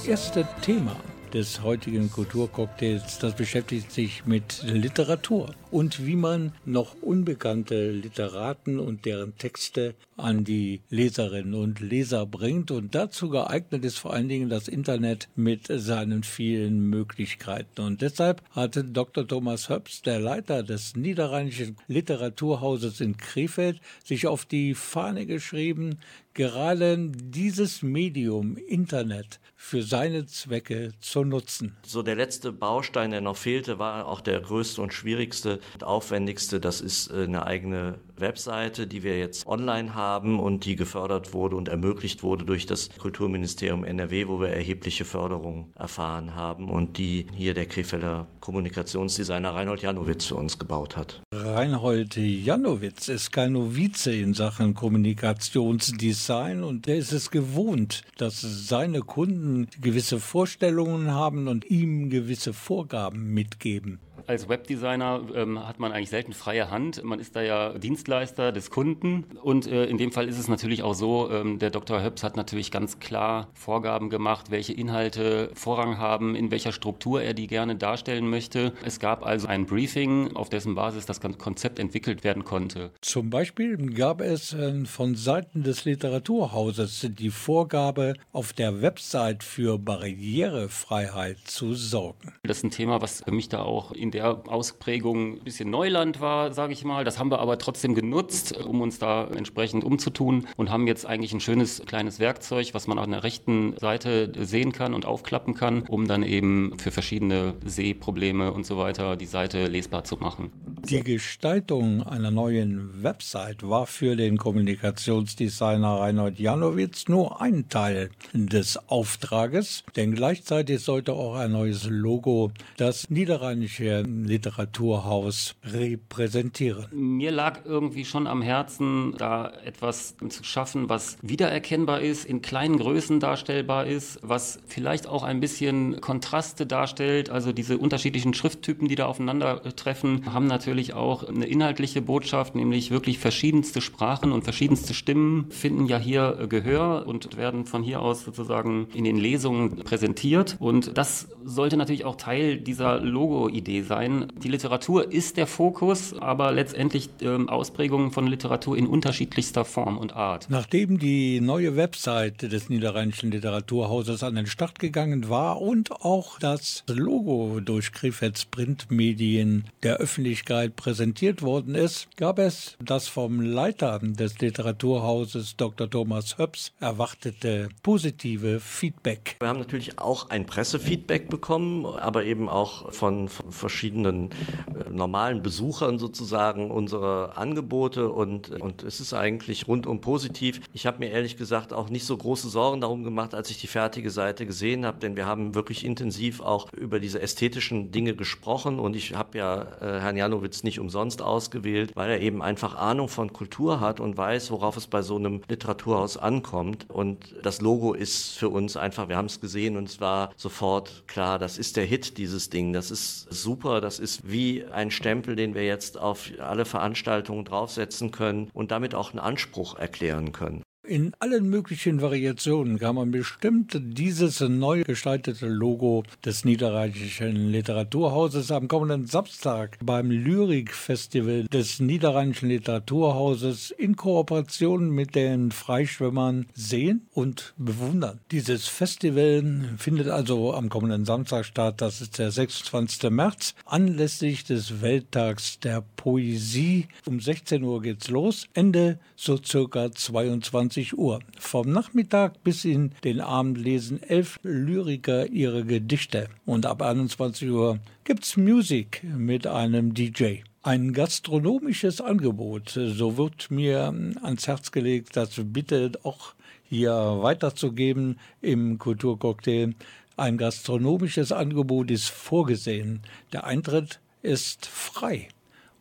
Erste 0.08 0.48
Thema 0.62 0.96
des 1.34 1.62
heutigen 1.62 2.10
Kulturcocktails, 2.10 3.18
das 3.18 3.34
beschäftigt 3.34 3.92
sich 3.92 4.24
mit 4.24 4.62
Literatur 4.62 5.54
und 5.70 6.06
wie 6.06 6.16
man 6.16 6.52
noch 6.64 6.96
unbekannte 7.02 7.90
Literaten 7.90 8.78
und 8.78 9.04
deren 9.04 9.36
Texte 9.36 9.94
an 10.16 10.44
die 10.44 10.80
Leserinnen 10.88 11.54
und 11.54 11.80
Leser 11.80 12.24
bringt. 12.24 12.70
Und 12.70 12.94
dazu 12.94 13.28
geeignet 13.28 13.84
ist 13.84 13.98
vor 13.98 14.14
allen 14.14 14.28
Dingen 14.28 14.48
das 14.48 14.68
Internet 14.68 15.28
mit 15.36 15.66
seinen 15.68 16.22
vielen 16.22 16.88
Möglichkeiten. 16.88 17.82
Und 17.82 18.00
deshalb 18.00 18.42
hat 18.52 18.82
Dr. 18.92 19.28
Thomas 19.28 19.68
Höps, 19.68 20.00
der 20.00 20.20
Leiter 20.20 20.62
des 20.62 20.96
Niederrheinischen 20.96 21.76
Literaturhauses 21.86 23.02
in 23.02 23.18
Krefeld, 23.18 23.80
sich 24.02 24.26
auf 24.26 24.46
die 24.46 24.74
Fahne 24.74 25.26
geschrieben, 25.26 25.98
gerade 26.32 27.10
dieses 27.10 27.82
Medium 27.82 28.56
Internet 28.56 29.40
für 29.60 29.82
seine 29.82 30.24
Zwecke 30.24 30.92
zu 31.00 31.24
nutzen. 31.24 31.76
So 31.84 32.02
der 32.02 32.14
letzte 32.14 32.52
Baustein, 32.52 33.10
der 33.10 33.20
noch 33.20 33.36
fehlte, 33.36 33.78
war 33.78 34.06
auch 34.06 34.20
der 34.20 34.40
größte 34.40 34.80
und 34.80 34.94
schwierigste, 34.94 35.58
größte, 35.58 35.58
aufwendigste, 35.82 36.60
das 36.60 36.80
ist 36.80 37.10
äh, 37.10 37.24
eine 37.24 37.44
eigene 37.44 37.98
Webseite, 38.20 38.86
die 38.86 39.02
wir 39.02 39.18
jetzt 39.18 39.46
online 39.46 39.94
haben 39.94 40.40
und 40.40 40.64
die 40.64 40.76
gefördert 40.76 41.32
wurde 41.32 41.56
und 41.56 41.68
ermöglicht 41.68 42.22
wurde 42.22 42.44
durch 42.44 42.66
das 42.66 42.90
Kulturministerium 42.98 43.84
NRW, 43.84 44.28
wo 44.28 44.40
wir 44.40 44.48
erhebliche 44.48 45.04
Förderung 45.04 45.72
erfahren 45.76 46.34
haben 46.34 46.70
und 46.70 46.98
die 46.98 47.26
hier 47.34 47.54
der 47.54 47.66
Krefelder 47.66 48.26
Kommunikationsdesigner 48.40 49.54
Reinhold 49.54 49.82
Janowitz 49.82 50.26
für 50.26 50.36
uns 50.36 50.58
gebaut 50.58 50.96
hat. 50.96 51.22
Reinhold 51.32 52.16
Janowitz 52.16 53.08
ist 53.08 53.32
kein 53.32 53.52
Novize 53.52 54.14
in 54.14 54.34
Sachen 54.34 54.74
Kommunikationsdesign 54.74 56.62
und 56.62 56.88
er 56.88 56.96
ist 56.96 57.12
es 57.12 57.30
gewohnt, 57.30 58.02
dass 58.16 58.40
seine 58.40 59.00
Kunden 59.00 59.68
gewisse 59.80 60.20
Vorstellungen 60.20 61.12
haben 61.12 61.48
und 61.48 61.70
ihm 61.70 62.10
gewisse 62.10 62.52
Vorgaben 62.52 63.32
mitgeben. 63.34 64.00
Als 64.28 64.46
Webdesigner 64.46 65.22
ähm, 65.34 65.66
hat 65.66 65.78
man 65.78 65.90
eigentlich 65.90 66.10
selten 66.10 66.34
freie 66.34 66.70
Hand. 66.70 67.02
Man 67.02 67.18
ist 67.18 67.34
da 67.34 67.40
ja 67.40 67.72
Dienstleister 67.78 68.52
des 68.52 68.68
Kunden. 68.70 69.24
Und 69.42 69.66
äh, 69.66 69.86
in 69.86 69.96
dem 69.96 70.12
Fall 70.12 70.28
ist 70.28 70.38
es 70.38 70.48
natürlich 70.48 70.82
auch 70.82 70.92
so, 70.92 71.30
ähm, 71.30 71.58
der 71.58 71.70
Dr. 71.70 72.02
Höps 72.02 72.22
hat 72.22 72.36
natürlich 72.36 72.70
ganz 72.70 72.98
klar 72.98 73.48
Vorgaben 73.54 74.10
gemacht, 74.10 74.50
welche 74.50 74.74
Inhalte 74.74 75.50
Vorrang 75.54 75.96
haben, 75.96 76.34
in 76.34 76.50
welcher 76.50 76.72
Struktur 76.72 77.22
er 77.22 77.32
die 77.32 77.46
gerne 77.46 77.76
darstellen 77.76 78.28
möchte. 78.28 78.74
Es 78.84 79.00
gab 79.00 79.24
also 79.24 79.48
ein 79.48 79.64
Briefing, 79.64 80.36
auf 80.36 80.50
dessen 80.50 80.74
Basis 80.74 81.06
das 81.06 81.22
Konzept 81.22 81.78
entwickelt 81.78 82.22
werden 82.22 82.44
konnte. 82.44 82.90
Zum 83.00 83.30
Beispiel 83.30 83.78
gab 83.94 84.20
es 84.20 84.52
äh, 84.52 84.84
von 84.84 85.14
Seiten 85.14 85.62
des 85.62 85.86
Literaturhauses 85.86 87.08
die 87.18 87.30
Vorgabe, 87.30 88.12
auf 88.32 88.52
der 88.52 88.82
Website 88.82 89.42
für 89.42 89.78
Barrierefreiheit 89.78 91.38
zu 91.44 91.72
sorgen. 91.72 92.34
Das 92.42 92.58
ist 92.58 92.64
ein 92.64 92.70
Thema, 92.70 93.00
was 93.00 93.22
für 93.22 93.32
mich 93.32 93.48
da 93.48 93.62
auch 93.62 93.92
in 93.92 94.10
der 94.10 94.17
Ausprägung 94.22 95.34
ein 95.34 95.44
bisschen 95.44 95.70
Neuland 95.70 96.20
war, 96.20 96.52
sage 96.52 96.72
ich 96.72 96.84
mal. 96.84 97.04
Das 97.04 97.18
haben 97.18 97.30
wir 97.30 97.40
aber 97.40 97.58
trotzdem 97.58 97.94
genutzt, 97.94 98.56
um 98.56 98.80
uns 98.80 98.98
da 98.98 99.26
entsprechend 99.26 99.84
umzutun 99.84 100.46
und 100.56 100.70
haben 100.70 100.86
jetzt 100.86 101.06
eigentlich 101.06 101.32
ein 101.32 101.40
schönes 101.40 101.82
kleines 101.86 102.18
Werkzeug, 102.20 102.70
was 102.72 102.86
man 102.86 102.98
an 102.98 103.10
der 103.10 103.24
rechten 103.24 103.76
Seite 103.78 104.32
sehen 104.38 104.72
kann 104.72 104.94
und 104.94 105.06
aufklappen 105.06 105.54
kann, 105.54 105.82
um 105.82 106.08
dann 106.08 106.22
eben 106.22 106.78
für 106.78 106.90
verschiedene 106.90 107.54
Sehprobleme 107.64 108.52
und 108.52 108.66
so 108.66 108.78
weiter 108.78 109.16
die 109.16 109.26
Seite 109.26 109.66
lesbar 109.66 110.04
zu 110.04 110.16
machen. 110.16 110.50
Die 110.84 111.02
Gestaltung 111.02 112.02
einer 112.02 112.30
neuen 112.30 113.02
Website 113.02 113.68
war 113.68 113.86
für 113.86 114.16
den 114.16 114.36
Kommunikationsdesigner 114.36 116.00
Reinhold 116.00 116.38
Janowitz 116.38 117.08
nur 117.08 117.40
ein 117.40 117.68
Teil 117.68 118.10
des 118.32 118.78
Auftrages, 118.88 119.84
denn 119.96 120.14
gleichzeitig 120.14 120.80
sollte 120.80 121.12
auch 121.12 121.34
ein 121.34 121.52
neues 121.52 121.88
Logo 121.88 122.52
das 122.76 123.10
niederrheinische 123.10 124.04
Literaturhaus 124.08 125.56
repräsentieren. 125.64 126.86
Mir 126.92 127.30
lag 127.30 127.60
irgendwie 127.64 128.04
schon 128.04 128.26
am 128.26 128.42
Herzen, 128.42 129.14
da 129.18 129.52
etwas 129.64 130.16
zu 130.28 130.44
schaffen, 130.44 130.88
was 130.88 131.18
wiedererkennbar 131.22 132.00
ist, 132.00 132.24
in 132.24 132.42
kleinen 132.42 132.78
Größen 132.78 133.20
darstellbar 133.20 133.86
ist, 133.86 134.18
was 134.22 134.60
vielleicht 134.66 135.06
auch 135.06 135.22
ein 135.22 135.40
bisschen 135.40 136.00
Kontraste 136.00 136.66
darstellt. 136.66 137.30
Also 137.30 137.52
diese 137.52 137.78
unterschiedlichen 137.78 138.34
Schrifttypen, 138.34 138.88
die 138.88 138.94
da 138.94 139.06
aufeinandertreffen, 139.06 140.32
haben 140.32 140.46
natürlich 140.46 140.94
auch 140.94 141.28
eine 141.28 141.46
inhaltliche 141.46 142.02
Botschaft, 142.02 142.54
nämlich 142.54 142.90
wirklich 142.90 143.18
verschiedenste 143.18 143.80
Sprachen 143.80 144.32
und 144.32 144.44
verschiedenste 144.44 144.94
Stimmen 144.94 145.50
finden 145.50 145.86
ja 145.86 145.98
hier 145.98 146.46
Gehör 146.48 147.06
und 147.06 147.36
werden 147.36 147.66
von 147.66 147.82
hier 147.82 148.00
aus 148.00 148.24
sozusagen 148.24 148.88
in 148.94 149.04
den 149.04 149.16
Lesungen 149.16 149.76
präsentiert. 149.76 150.56
Und 150.58 150.96
das 150.96 151.28
sollte 151.44 151.76
natürlich 151.76 152.04
auch 152.04 152.16
Teil 152.16 152.58
dieser 152.58 153.00
Logo-Idee 153.00 153.82
sein. 153.88 154.32
Die 154.42 154.48
Literatur 154.48 155.10
ist 155.10 155.36
der 155.36 155.46
Fokus, 155.46 156.14
aber 156.18 156.52
letztendlich 156.52 157.10
ähm, 157.20 157.48
Ausprägungen 157.48 158.12
von 158.12 158.26
Literatur 158.26 158.76
in 158.76 158.86
unterschiedlichster 158.86 159.64
Form 159.64 159.98
und 159.98 160.14
Art. 160.14 160.46
Nachdem 160.50 160.98
die 160.98 161.40
neue 161.40 161.76
Website 161.76 162.42
des 162.42 162.68
Niederrheinischen 162.68 163.30
Literaturhauses 163.30 164.22
an 164.22 164.36
den 164.36 164.46
Start 164.46 164.78
gegangen 164.78 165.28
war 165.28 165.60
und 165.60 165.90
auch 165.90 166.38
das 166.38 166.84
Logo 166.86 167.60
durch 167.60 167.92
Krefelds 167.92 168.44
Printmedien 168.44 169.64
der 169.82 169.96
Öffentlichkeit 169.96 170.76
präsentiert 170.76 171.42
worden 171.42 171.74
ist, 171.74 172.08
gab 172.16 172.38
es 172.38 172.76
das 172.84 173.08
vom 173.08 173.40
Leiter 173.40 173.98
des 174.02 174.38
Literaturhauses 174.38 175.56
Dr. 175.56 175.88
Thomas 175.88 176.38
Höps 176.38 176.72
erwartete 176.80 177.70
positive 177.82 178.60
Feedback. 178.60 179.36
Wir 179.40 179.48
haben 179.48 179.58
natürlich 179.58 179.98
auch 179.98 180.30
ein 180.30 180.46
Pressefeedback 180.46 181.30
bekommen, 181.30 181.86
aber 181.86 182.24
eben 182.24 182.48
auch 182.48 182.92
von, 182.92 183.28
von 183.28 183.68
verschiedenen 183.78 184.30
äh, 184.30 184.90
normalen 184.90 185.40
Besuchern 185.40 186.00
sozusagen 186.00 186.72
unsere 186.72 187.36
Angebote 187.36 188.08
und, 188.10 188.50
und 188.60 188.82
es 188.82 188.98
ist 188.98 189.14
eigentlich 189.14 189.68
rundum 189.68 190.00
positiv. 190.00 190.60
Ich 190.72 190.84
habe 190.84 190.98
mir 190.98 191.10
ehrlich 191.10 191.36
gesagt 191.36 191.72
auch 191.72 191.88
nicht 191.88 192.04
so 192.04 192.16
große 192.16 192.48
Sorgen 192.48 192.80
darum 192.80 193.04
gemacht, 193.04 193.34
als 193.34 193.50
ich 193.50 193.60
die 193.60 193.68
fertige 193.68 194.10
Seite 194.10 194.46
gesehen 194.46 194.84
habe, 194.84 194.98
denn 194.98 195.14
wir 195.14 195.26
haben 195.26 195.54
wirklich 195.54 195.84
intensiv 195.84 196.40
auch 196.40 196.72
über 196.72 196.98
diese 196.98 197.22
ästhetischen 197.22 197.92
Dinge 197.92 198.16
gesprochen 198.16 198.80
und 198.80 198.96
ich 198.96 199.14
habe 199.14 199.38
ja 199.38 199.62
äh, 199.80 200.00
Herrn 200.00 200.16
Janowitz 200.16 200.64
nicht 200.64 200.80
umsonst 200.80 201.22
ausgewählt, 201.22 201.92
weil 201.94 202.10
er 202.10 202.20
eben 202.20 202.42
einfach 202.42 202.74
Ahnung 202.74 203.06
von 203.08 203.32
Kultur 203.32 203.78
hat 203.78 204.00
und 204.00 204.16
weiß, 204.16 204.50
worauf 204.50 204.76
es 204.76 204.88
bei 204.88 205.02
so 205.02 205.14
einem 205.14 205.42
Literaturhaus 205.48 206.16
ankommt 206.16 206.86
und 206.88 207.36
das 207.44 207.60
Logo 207.60 207.94
ist 207.94 208.38
für 208.38 208.48
uns 208.48 208.76
einfach, 208.76 209.08
wir 209.08 209.16
haben 209.16 209.26
es 209.26 209.40
gesehen 209.40 209.76
und 209.76 209.88
es 209.88 210.00
war 210.00 210.30
sofort 210.36 211.04
klar, 211.06 211.38
das 211.38 211.58
ist 211.58 211.76
der 211.76 211.84
Hit, 211.84 212.18
dieses 212.18 212.50
Ding, 212.50 212.72
das 212.72 212.90
ist 212.90 213.28
super, 213.30 213.67
das 213.80 213.98
ist 213.98 214.30
wie 214.30 214.64
ein 214.64 214.90
Stempel, 214.90 215.36
den 215.36 215.54
wir 215.54 215.64
jetzt 215.64 215.98
auf 215.98 216.30
alle 216.38 216.64
Veranstaltungen 216.64 217.44
draufsetzen 217.44 218.10
können 218.10 218.50
und 218.54 218.70
damit 218.70 218.94
auch 218.94 219.10
einen 219.10 219.20
Anspruch 219.20 219.78
erklären 219.78 220.32
können. 220.32 220.62
In 220.88 221.12
allen 221.18 221.50
möglichen 221.50 222.00
Variationen 222.00 222.78
kann 222.78 222.94
man 222.94 223.10
bestimmt 223.10 223.78
dieses 223.78 224.40
neu 224.40 224.84
gestaltete 224.84 225.46
Logo 225.46 226.02
des 226.24 226.46
Niederrheinischen 226.46 227.52
Literaturhauses 227.52 228.50
am 228.50 228.68
kommenden 228.68 229.04
Samstag 229.04 229.76
beim 229.82 230.10
Lyrikfestival 230.10 231.44
des 231.48 231.80
Niederrheinischen 231.80 232.48
Literaturhauses 232.48 233.70
in 233.70 233.96
Kooperation 233.96 234.88
mit 234.88 235.14
den 235.14 235.50
Freischwimmern 235.50 236.46
sehen 236.54 237.06
und 237.12 237.52
bewundern. 237.58 238.20
Dieses 238.30 238.66
Festival 238.66 239.44
findet 239.76 240.08
also 240.08 240.54
am 240.54 240.70
kommenden 240.70 241.04
Samstag 241.04 241.44
statt, 241.44 241.82
das 241.82 242.00
ist 242.00 242.18
der 242.18 242.30
26. 242.30 243.10
März, 243.10 243.54
anlässlich 243.66 244.44
des 244.44 244.80
Welttags 244.80 245.60
der 245.60 245.84
Poesie. 245.96 246.88
Um 247.04 247.20
16 247.20 247.62
Uhr 247.62 247.82
geht's 247.82 248.08
los, 248.08 248.48
Ende 248.54 248.98
so 249.16 249.36
circa 249.36 249.92
22 249.92 250.77
Uhr. 250.78 251.20
Vom 251.38 251.70
Nachmittag 251.72 252.42
bis 252.44 252.64
in 252.64 252.92
den 253.04 253.20
Abend 253.20 253.58
lesen 253.58 254.02
elf 254.02 254.38
Lyriker 254.42 255.26
ihre 255.26 255.64
Gedichte 255.64 256.28
und 256.46 256.66
ab 256.66 256.82
21 256.82 257.50
Uhr 257.50 257.78
gibt's 258.04 258.36
Musik 258.36 259.02
mit 259.04 259.46
einem 259.46 259.94
DJ. 259.94 260.42
Ein 260.62 260.92
gastronomisches 260.92 262.00
Angebot, 262.00 262.70
so 262.70 263.16
wird 263.16 263.50
mir 263.50 263.92
ans 264.22 264.46
Herz 264.46 264.70
gelegt, 264.70 265.16
das 265.16 265.40
bitte 265.42 265.92
auch 266.04 266.34
hier 266.62 266.92
weiterzugeben 266.92 268.18
im 268.40 268.78
Kulturcocktail. 268.78 269.74
Ein 270.16 270.38
gastronomisches 270.38 271.32
Angebot 271.32 271.90
ist 271.90 272.08
vorgesehen. 272.08 273.02
Der 273.32 273.44
Eintritt 273.44 274.00
ist 274.22 274.66
frei 274.66 275.28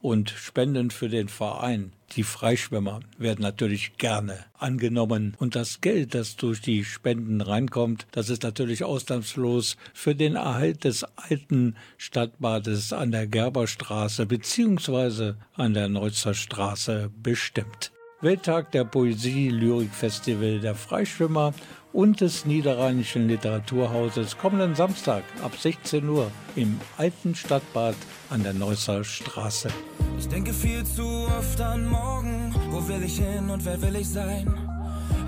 und 0.02 0.30
Spenden 0.30 0.92
für 0.92 1.10
den 1.10 1.28
Verein. 1.28 1.92
Die 2.16 2.24
Freischwimmer 2.24 3.02
werden 3.18 3.42
natürlich 3.42 3.98
gerne 3.98 4.46
angenommen. 4.58 5.36
Und 5.38 5.56
das 5.56 5.82
Geld, 5.82 6.16
das 6.16 6.36
durch 6.36 6.62
die 6.62 6.86
Spenden 6.86 7.42
reinkommt, 7.42 8.08
das 8.12 8.30
ist 8.30 8.44
natürlich 8.44 8.84
ausnahmslos 8.84 9.78
für 9.94 10.16
den 10.16 10.36
Erhalt 10.36 10.84
des 10.84 11.04
alten 11.04 11.76
Stadtbades 11.98 12.94
an 12.94 13.12
der 13.12 13.28
Gerberstraße 13.28 14.26
beziehungsweise 14.26 15.38
an 15.54 15.74
der 15.74 15.90
Neutzer 15.90 16.34
Straße 16.34 17.12
bestimmt. 17.22 17.92
Welttag 18.20 18.72
der 18.72 18.84
Poesie, 18.84 19.50
Lyrikfestival 19.50 20.60
der 20.60 20.74
Freischwimmer 20.74 21.54
und 21.94 22.20
des 22.20 22.46
Niederrheinischen 22.46 23.28
Literaturhauses 23.28 24.40
kommenden 24.40 24.74
Samstag 24.74 25.24
ab 25.44 25.56
16 25.56 26.10
Uhr 26.10 26.32
im 26.56 26.80
alten 26.98 27.36
Stadtbad 27.36 27.94
an 28.32 28.42
der 28.42 28.54
Neusser 28.54 29.04
Straße. 29.04 29.70
Ich 30.18 30.28
denke 30.28 30.52
viel 30.52 30.84
zu 30.84 31.28
oft 31.38 31.62
an 31.62 31.88
morgen. 31.88 32.56
Wo 32.72 32.88
will 32.88 33.04
ich 33.04 33.20
hin 33.20 33.52
und 33.52 33.64
wer 33.64 33.80
will 33.84 33.96
ich 33.96 34.10
sein? 34.10 34.52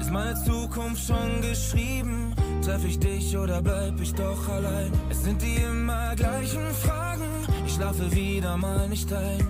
Ist 0.02 0.10
meine 0.10 0.34
Zukunft 0.43 1.06
schon 1.06 1.41
geschrieben? 1.41 2.34
Treff 2.65 2.84
ich 2.86 2.97
dich 2.97 3.38
oder 3.38 3.62
bleib 3.62 4.02
ich 4.02 4.15
doch 4.15 4.49
allein? 4.49 4.91
Es 5.12 5.23
sind 5.23 5.39
die 5.43 5.62
immer 5.62 6.15
gleichen 6.15 6.65
Fragen. 6.84 7.30
Ich 7.67 7.73
schlafe 7.73 8.12
wieder 8.12 8.58
mal 8.58 8.89
nicht 8.89 9.13
ein. 9.13 9.45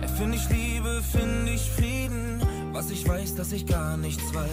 Erfinde 0.00 0.38
ich 0.38 0.48
Liebe, 0.48 1.02
finde 1.12 1.52
ich 1.52 1.70
Frieden. 1.70 2.51
Was 2.72 2.90
ich 2.90 3.06
weiß, 3.06 3.34
dass 3.34 3.52
ich 3.52 3.66
gar 3.66 3.98
nichts 3.98 4.32
weiß. 4.32 4.48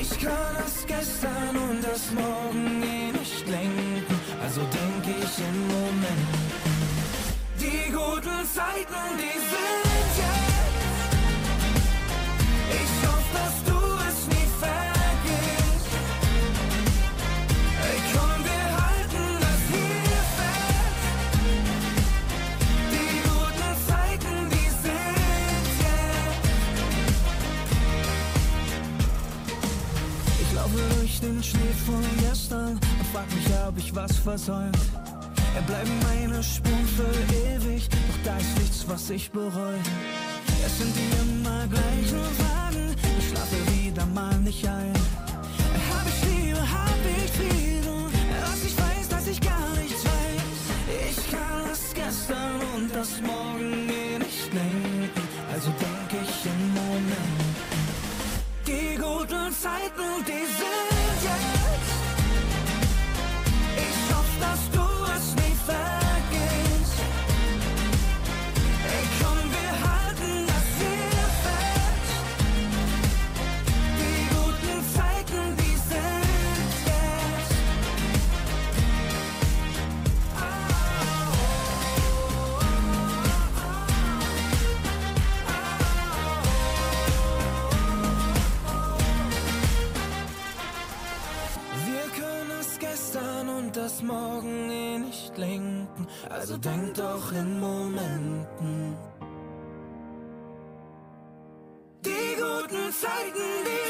Ich 0.00 0.10
kann 0.18 0.56
das 0.58 0.84
gestern 0.86 1.56
und 1.70 1.82
das 1.82 2.10
morgen 2.10 2.82
eh 2.82 3.12
nicht 3.12 3.48
lenken. 3.48 4.04
Also 4.42 4.60
denk 4.60 5.16
ich 5.22 5.38
im 5.38 5.68
Moment. 5.68 6.28
Die 7.60 7.92
guten 7.92 8.44
Zeiten, 8.44 9.18
die 9.18 9.38
sind 9.38 9.87
von 31.88 32.04
gestern 32.20 32.72
und 32.72 33.06
frag 33.12 33.28
mich, 33.34 33.46
ob 33.66 33.78
ich 33.78 33.94
was 33.94 34.16
versäumt. 34.16 34.78
Er 35.56 35.62
bleiben 35.62 35.94
meine 36.10 36.42
Spuren 36.42 36.88
für 36.96 37.14
ewig, 37.54 37.88
doch 37.88 38.18
da 38.24 38.36
ist 38.36 38.58
nichts, 38.58 38.84
was 38.86 39.10
ich 39.10 39.30
bereue. 39.30 39.80
Es 40.66 40.78
sind 40.78 40.92
die 40.98 41.08
immer 41.22 41.66
gleichen 41.66 42.24
Fragen, 42.40 42.86
ich 43.18 43.28
schlafe 43.28 43.58
wieder 43.72 44.06
mal 44.06 44.36
nicht 44.40 44.66
ein. 44.66 44.92
Hab 45.90 46.06
ich 46.12 46.20
Liebe, 46.28 46.60
hab 46.60 47.02
ich 47.16 47.30
Frieden, 47.38 48.00
was 48.46 48.60
ich 48.68 48.76
weiß, 48.84 49.08
dass 49.08 49.26
ich 49.26 49.40
gar 49.40 49.70
nichts 49.80 50.04
weiß. 50.04 50.60
Ich 51.10 51.30
kann 51.30 51.62
das 51.70 51.82
gestern 51.94 52.56
und 52.76 52.94
das 52.94 53.10
morgen 53.22 53.88
eh 53.88 54.18
nicht 54.18 54.52
lenken, 54.52 55.22
also 55.54 55.70
denk 55.84 56.10
ich 56.22 56.34
im 56.52 56.62
Moment. 56.80 57.38
Die 58.66 58.96
guten 58.96 59.52
Zeiten, 59.52 60.10
die 60.26 60.44
sind 60.58 60.97
also 96.30 96.56
denk 96.58 96.94
doch 96.94 97.32
in 97.32 97.60
Momenten. 97.60 98.96
Die 102.04 102.36
guten 102.36 102.92
Zeiten, 102.92 103.48
die 103.64 103.87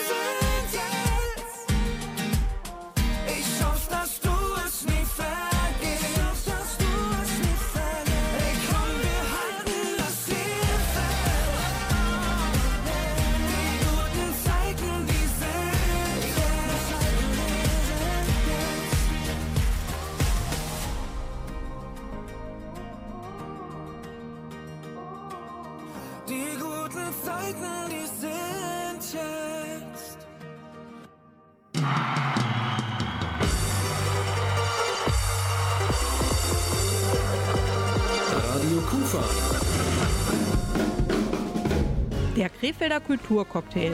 Krefelder 42.68 43.00
Kulturcocktail. 43.00 43.92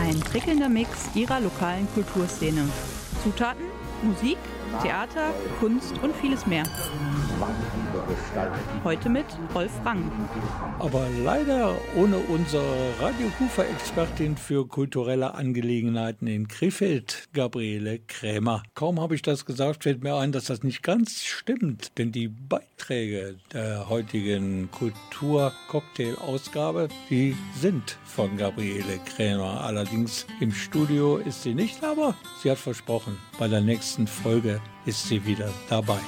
Ein 0.00 0.18
prickelnder 0.18 0.68
Mix 0.68 1.14
ihrer 1.14 1.38
lokalen 1.38 1.86
Kulturszene. 1.94 2.68
Zutaten, 3.22 3.66
Musik, 4.02 4.36
Theater, 4.82 5.32
Kunst 5.60 5.96
und 6.02 6.12
vieles 6.16 6.44
mehr. 6.48 6.64
Heute 8.84 9.08
mit 9.08 9.24
Rolf 9.54 9.72
Rang. 9.84 10.10
Aber 10.78 11.06
leider 11.24 11.74
ohne 11.96 12.16
unsere 12.16 12.92
Radio 13.00 13.28
Kufa-Expertin 13.38 14.36
für 14.36 14.66
kulturelle 14.66 15.34
Angelegenheiten 15.34 16.26
in 16.26 16.48
Krefeld, 16.48 17.28
Gabriele 17.32 17.98
Krämer. 17.98 18.62
Kaum 18.74 19.00
habe 19.00 19.14
ich 19.14 19.22
das 19.22 19.46
gesagt, 19.46 19.84
fällt 19.84 20.02
mir 20.02 20.16
ein, 20.16 20.32
dass 20.32 20.46
das 20.46 20.62
nicht 20.62 20.82
ganz 20.82 21.24
stimmt. 21.24 21.96
Denn 21.98 22.12
die 22.12 22.28
Beiträge 22.28 23.36
der 23.52 23.88
heutigen 23.88 24.70
Kultur-Cocktail-Ausgabe, 24.70 26.88
die 27.08 27.36
sind 27.56 27.96
von 28.04 28.36
Gabriele 28.36 28.98
Krämer. 29.04 29.62
Allerdings 29.62 30.26
im 30.40 30.52
Studio 30.52 31.16
ist 31.16 31.42
sie 31.42 31.54
nicht, 31.54 31.82
aber 31.84 32.14
sie 32.42 32.50
hat 32.50 32.58
versprochen, 32.58 33.16
bei 33.38 33.48
der 33.48 33.60
nächsten 33.60 34.06
Folge 34.06 34.60
ist 34.86 35.08
sie 35.08 35.26
wieder 35.26 35.52
dabei. 35.68 35.98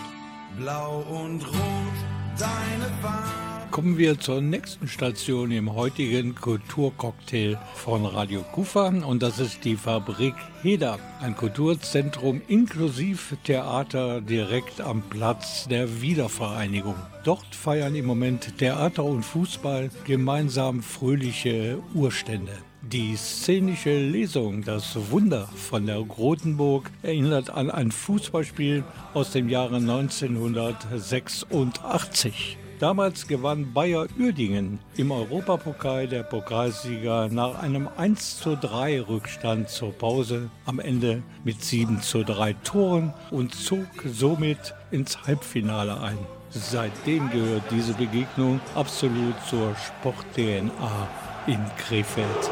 Blau 0.59 1.05
und 1.09 1.47
rot, 1.47 1.97
deine 2.39 2.91
Farbe. 3.01 3.43
Kommen 3.71 3.97
wir 3.97 4.21
zur 4.21 4.43
nächsten 4.43 4.87
Station 4.87 5.51
im 5.51 5.75
heutigen 5.75 6.35
Kulturcocktail 6.35 7.59
von 7.75 8.05
Radio 8.05 8.43
Kufa 8.43 8.89
und 8.89 9.23
das 9.23 9.39
ist 9.39 9.65
die 9.65 9.77
Fabrik 9.77 10.35
Heder, 10.63 10.99
ein 11.23 11.35
Kulturzentrum 11.35 12.43
inklusive 12.49 13.39
Theater 13.45 14.21
direkt 14.21 14.83
am 14.83 15.01
Platz 15.01 15.67
der 15.69 16.03
Wiedervereinigung. 16.03 16.97
Dort 17.25 17.55
feiern 17.55 17.95
im 17.95 18.05
Moment 18.05 18.59
Theater 18.59 19.05
und 19.05 19.23
Fußball 19.23 19.89
gemeinsam 20.05 20.83
fröhliche 20.83 21.79
Urstände. 21.95 22.59
Die 22.93 23.17
szenische 23.17 23.99
Lesung 23.99 24.63
Das 24.65 24.97
Wunder 25.11 25.49
von 25.57 25.87
der 25.87 26.03
Grotenburg 26.03 26.91
erinnert 27.03 27.49
an 27.49 27.71
ein 27.71 27.91
Fußballspiel 27.91 28.85
aus 29.15 29.31
dem 29.31 29.49
Jahre 29.49 29.77
1986. 29.77 32.59
Damals 32.81 33.27
gewann 33.27 33.73
Bayer 33.73 34.09
Uerdingen 34.21 34.79
im 34.99 35.11
Europapokal 35.11 36.07
der 36.07 36.23
Pokalsieger 36.23 37.31
nach 37.31 37.63
einem 37.63 37.89
1 37.97 38.41
zu 38.41 38.57
3 38.57 39.01
Rückstand 39.01 39.71
zur 39.71 39.93
Pause 39.93 40.51
am 40.67 40.79
Ende 40.79 41.23
mit 41.45 41.65
7 41.65 42.03
zu 42.03 42.25
3 42.25 42.53
Toren 42.63 43.15
und 43.31 43.55
zog 43.55 43.87
somit 44.05 44.75
ins 44.91 45.23
Halbfinale 45.23 45.99
ein. 45.99 46.19
Seitdem 46.51 47.31
gehört 47.31 47.63
diese 47.71 47.95
Begegnung 47.95 48.61
absolut 48.75 49.37
zur 49.49 49.75
Sport-DNA 49.77 51.09
in 51.47 51.59
Krefeld. 51.79 52.51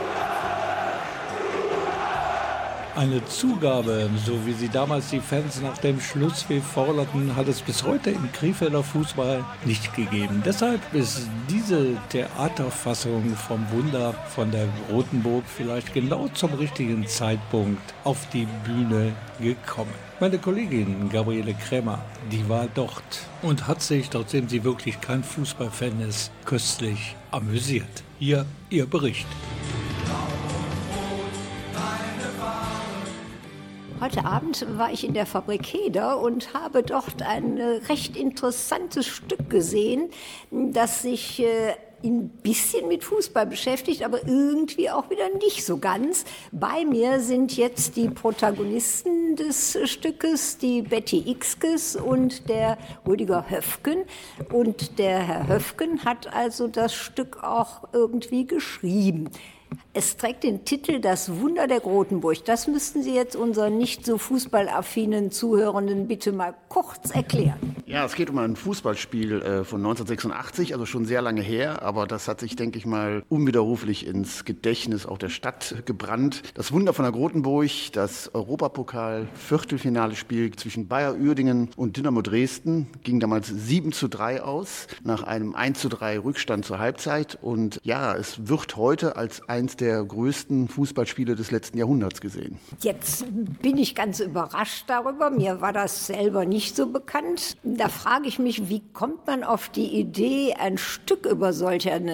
Eine 2.96 3.24
Zugabe, 3.24 4.10
so 4.26 4.44
wie 4.44 4.52
sie 4.52 4.68
damals 4.68 5.10
die 5.10 5.20
Fans 5.20 5.62
nach 5.62 5.78
dem 5.78 6.00
Schlusspfiff 6.00 6.64
forderten, 6.64 7.36
hat 7.36 7.46
es 7.46 7.62
bis 7.62 7.84
heute 7.84 8.10
im 8.10 8.32
Krefelder 8.32 8.82
Fußball 8.82 9.44
nicht 9.64 9.94
gegeben. 9.94 10.42
Deshalb 10.44 10.80
ist 10.92 11.28
diese 11.48 11.96
Theaterfassung 12.08 13.36
vom 13.36 13.64
Wunder 13.70 14.12
von 14.34 14.50
der 14.50 14.66
Rotenburg 14.90 15.44
vielleicht 15.46 15.94
genau 15.94 16.28
zum 16.34 16.52
richtigen 16.54 17.06
Zeitpunkt 17.06 17.94
auf 18.02 18.28
die 18.32 18.48
Bühne 18.64 19.12
gekommen. 19.40 19.94
Meine 20.18 20.38
Kollegin 20.38 21.08
Gabriele 21.10 21.54
Krämer, 21.54 22.00
die 22.32 22.46
war 22.48 22.66
dort 22.74 23.20
und 23.42 23.68
hat 23.68 23.82
sich, 23.82 24.10
trotzdem 24.10 24.48
sie 24.48 24.64
wirklich 24.64 25.00
kein 25.00 25.22
Fußballfan 25.22 26.00
ist, 26.00 26.32
köstlich 26.44 27.14
amüsiert. 27.30 28.02
Hier 28.18 28.44
ihr 28.68 28.86
Bericht. 28.86 29.26
Heute 34.00 34.24
Abend 34.24 34.64
war 34.78 34.90
ich 34.90 35.04
in 35.04 35.12
der 35.12 35.26
Fabrik 35.26 35.66
Heder 35.66 36.20
und 36.20 36.54
habe 36.54 36.82
dort 36.82 37.20
ein 37.20 37.58
äh, 37.58 37.80
recht 37.90 38.16
interessantes 38.16 39.06
Stück 39.06 39.50
gesehen, 39.50 40.08
das 40.50 41.02
sich 41.02 41.40
äh, 41.40 41.74
ein 42.02 42.30
bisschen 42.30 42.88
mit 42.88 43.04
Fußball 43.04 43.44
beschäftigt, 43.44 44.02
aber 44.02 44.26
irgendwie 44.26 44.88
auch 44.88 45.10
wieder 45.10 45.28
nicht 45.34 45.66
so 45.66 45.76
ganz. 45.76 46.24
Bei 46.50 46.86
mir 46.86 47.20
sind 47.20 47.58
jetzt 47.58 47.96
die 47.96 48.08
Protagonisten 48.08 49.36
des 49.36 49.76
Stückes, 49.84 50.56
die 50.56 50.80
Betty 50.80 51.30
Ixkes 51.30 51.96
und 51.96 52.48
der 52.48 52.78
Rüdiger 53.06 53.50
Höfgen. 53.50 54.04
Und 54.50 54.98
der 54.98 55.18
Herr 55.18 55.46
Höfgen 55.46 56.06
hat 56.06 56.32
also 56.32 56.68
das 56.68 56.94
Stück 56.94 57.44
auch 57.44 57.84
irgendwie 57.92 58.46
geschrieben. 58.46 59.28
Es 59.92 60.16
trägt 60.16 60.44
den 60.44 60.64
Titel 60.64 61.00
Das 61.00 61.40
Wunder 61.40 61.66
der 61.66 61.80
Grotenburg. 61.80 62.44
Das 62.44 62.68
müssten 62.68 63.02
Sie 63.02 63.12
jetzt 63.14 63.34
unseren 63.34 63.76
nicht 63.76 64.06
so 64.06 64.18
fußballaffinen 64.18 65.32
Zuhörenden 65.32 66.06
bitte 66.06 66.30
mal 66.30 66.54
kurz 66.68 67.10
erklären. 67.10 67.74
Ja, 67.86 68.04
es 68.04 68.14
geht 68.14 68.30
um 68.30 68.38
ein 68.38 68.54
Fußballspiel 68.54 69.42
äh, 69.42 69.64
von 69.64 69.80
1986, 69.80 70.74
also 70.74 70.86
schon 70.86 71.06
sehr 71.06 71.22
lange 71.22 71.42
her, 71.42 71.82
aber 71.82 72.06
das 72.06 72.28
hat 72.28 72.38
sich, 72.38 72.54
denke 72.54 72.78
ich 72.78 72.86
mal, 72.86 73.24
unwiderruflich 73.28 74.06
ins 74.06 74.44
Gedächtnis 74.44 75.06
auch 75.06 75.18
der 75.18 75.28
Stadt 75.28 75.82
gebrannt. 75.86 76.42
Das 76.54 76.70
Wunder 76.70 76.92
von 76.92 77.02
der 77.02 77.10
Grotenburg, 77.10 77.90
das 77.92 78.32
Europapokal-Viertelfinale-Spiel 78.32 80.54
zwischen 80.54 80.86
Bayer 80.86 81.16
Uerdingen 81.16 81.70
und 81.74 81.96
Dynamo 81.96 82.22
Dresden 82.22 82.86
ging 83.02 83.18
damals 83.18 83.48
7 83.48 83.90
zu 83.90 84.06
3 84.06 84.44
aus, 84.44 84.86
nach 85.02 85.24
einem 85.24 85.56
1 85.56 85.80
zu 85.80 85.88
3 85.88 86.20
Rückstand 86.20 86.64
zur 86.64 86.78
Halbzeit. 86.78 87.38
Und 87.42 87.80
ja, 87.82 88.14
es 88.14 88.46
wird 88.46 88.76
heute 88.76 89.16
als 89.16 89.48
eins 89.60 89.76
der 89.76 90.02
größten 90.02 90.68
Fußballspiele 90.68 91.36
des 91.36 91.50
letzten 91.50 91.78
Jahrhunderts 91.78 92.20
gesehen. 92.20 92.58
Jetzt 92.80 93.26
bin 93.60 93.76
ich 93.76 93.94
ganz 93.94 94.20
überrascht 94.20 94.84
darüber. 94.88 95.30
Mir 95.30 95.60
war 95.60 95.72
das 95.72 96.06
selber 96.06 96.46
nicht 96.46 96.74
so 96.74 96.86
bekannt. 96.86 97.58
Da 97.62 97.88
frage 97.88 98.26
ich 98.26 98.38
mich, 98.38 98.68
wie 98.70 98.82
kommt 98.94 99.26
man 99.26 99.44
auf 99.44 99.68
die 99.68 99.98
Idee, 99.98 100.54
ein 100.58 100.78
Stück 100.78 101.26
über 101.26 101.52
solch 101.52 101.90
ein 101.90 102.10